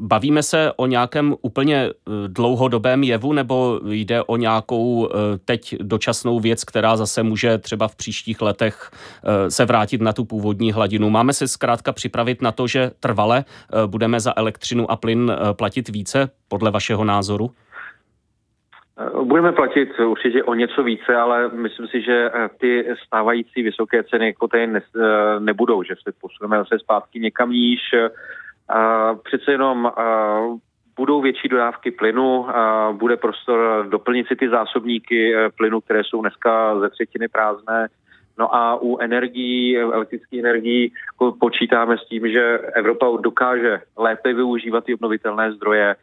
E, 0.00 0.04
Bavíme 0.06 0.42
se 0.42 0.72
o 0.76 0.86
nějakém 0.86 1.34
úplně 1.42 1.76
eh, 1.76 2.10
dlouhodobém 2.28 3.02
jevu, 3.02 3.32
nebo 3.32 3.80
jde 3.84 4.22
o 4.22 4.36
nějakou 4.36 5.08
eh, 5.08 5.38
teď 5.44 5.74
dočasnou 5.80 6.40
věc, 6.40 6.64
která 6.64 6.96
zase 6.96 7.22
může 7.22 7.58
třeba 7.58 7.88
v 7.88 7.96
příštích 7.96 8.42
letech 8.42 8.90
eh, 8.90 9.50
se 9.50 9.64
vrátit 9.64 10.00
na 10.00 10.12
tu 10.12 10.24
původní 10.24 10.72
hladinu? 10.72 11.10
Máme 11.10 11.32
se 11.32 11.48
zkrátka 11.48 11.92
připravit 11.92 12.42
na 12.42 12.52
to, 12.52 12.66
že 12.66 12.90
trvale 13.00 13.44
budeme 13.86 14.20
za 14.20 14.32
elektřinu 14.36 14.90
a 14.90 14.96
plyn 14.96 15.32
platit 15.52 15.88
více, 15.88 16.30
podle 16.48 16.70
vašeho 16.70 17.04
názoru? 17.04 17.50
Budeme 19.22 19.52
platit 19.52 19.88
určitě 19.98 20.42
o 20.44 20.54
něco 20.54 20.82
více, 20.82 21.16
ale 21.16 21.48
myslím 21.48 21.86
si, 21.88 22.02
že 22.02 22.30
ty 22.60 22.86
stávající 23.06 23.62
vysoké 23.62 24.04
ceny 24.04 24.26
jako 24.26 24.48
tady 24.48 24.68
nebudou, 25.38 25.82
že 25.82 25.94
se 26.02 26.12
posuneme 26.20 26.58
zase 26.58 26.78
zpátky 26.78 27.20
někam 27.20 27.50
níž. 27.50 27.80
Přece 29.22 29.52
jenom 29.52 29.92
budou 30.98 31.20
větší 31.20 31.48
dodávky 31.48 31.90
plynu, 31.90 32.46
bude 32.92 33.16
prostor 33.16 33.86
doplnit 33.88 34.28
si 34.28 34.36
ty 34.36 34.48
zásobníky 34.48 35.34
e, 35.34 35.50
plynu, 35.50 35.80
které 35.80 36.04
jsou 36.04 36.20
dneska 36.20 36.80
ze 36.80 36.90
třetiny 36.90 37.28
prázdné. 37.28 37.88
No 38.38 38.54
a 38.54 38.82
u 38.82 38.98
energií, 38.98 39.78
elektrických 39.78 40.40
energií 40.40 40.92
jako 41.12 41.32
počítáme 41.40 41.98
s 41.98 42.08
tím, 42.08 42.28
že 42.28 42.58
Evropa 42.58 43.06
dokáže 43.20 43.80
lépe 43.96 44.34
využívat 44.34 44.84
ty 44.84 44.94
obnovitelné 44.94 45.52
zdroje. 45.52 45.96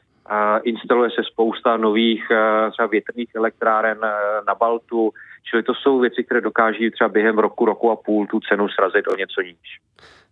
Instaluje 0.63 1.09
se 1.09 1.23
spousta 1.23 1.77
nových 1.77 2.31
e, 2.31 2.71
třeba 2.71 2.87
větrných 2.87 3.35
elektráren 3.35 3.97
e, 4.03 4.11
na 4.47 4.55
Baltu, 4.55 5.11
čili 5.49 5.63
to 5.63 5.73
jsou 5.73 5.99
věci, 5.99 6.23
které 6.23 6.41
dokáží 6.41 6.91
třeba 6.91 7.07
během 7.07 7.37
roku, 7.37 7.65
roku 7.65 7.91
a 7.91 7.95
půl 7.95 8.27
tu 8.27 8.39
cenu 8.39 8.69
srazit 8.69 9.07
o 9.07 9.15
něco 9.15 9.41
níž. 9.41 9.79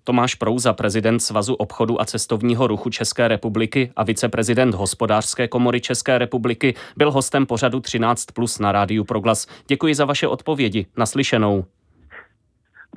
Tomáš 0.04 0.36
Prouza, 0.36 0.74
prezident 0.74 1.20
Svazu 1.20 1.54
obchodu 1.54 2.02
a 2.02 2.06
cestovního 2.06 2.68
ruchu 2.68 2.90
České 2.90 3.28
republiky 3.28 3.92
a 3.96 4.04
viceprezident 4.04 4.76
Hospodářské 4.76 5.48
komory 5.48 5.82
České 5.82 6.18
republiky, 6.18 6.74
byl 6.98 7.12
hostem 7.12 7.46
pořadu 7.46 7.80
13 7.80 8.26
plus 8.26 8.60
na 8.60 8.72
rádiu 8.72 9.04
Proglas. 9.04 9.48
Děkuji 9.68 9.96
za 9.96 10.06
vaše 10.06 10.28
odpovědi. 10.28 10.86
Naslyšenou. 10.98 11.66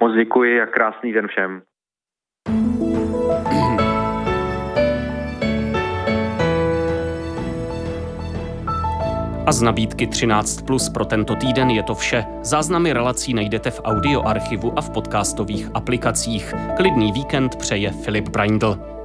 Moc 0.01 0.15
děkuji 0.15 0.61
a 0.61 0.67
krásný 0.67 1.13
den 1.13 1.29
všem. 1.29 1.63
A 9.47 9.53
z 9.53 9.63
nabídky 9.63 10.07
13 10.07 10.63
plus 10.63 10.89
pro 10.89 11.05
tento 11.05 11.35
týden 11.35 11.71
je 11.71 11.83
to 11.83 11.95
vše. 11.95 12.27
Záznamy 12.43 12.93
relací 12.93 13.35
najdete 13.35 13.71
v 13.71 13.81
audioarchivu 13.85 14.79
a 14.79 14.81
v 14.81 14.91
podcastových 14.91 15.71
aplikacích. 15.75 16.55
Klidný 16.77 17.13
víkend 17.13 17.57
přeje 17.57 17.91
Filip 17.91 18.29
Braindl. 18.29 18.96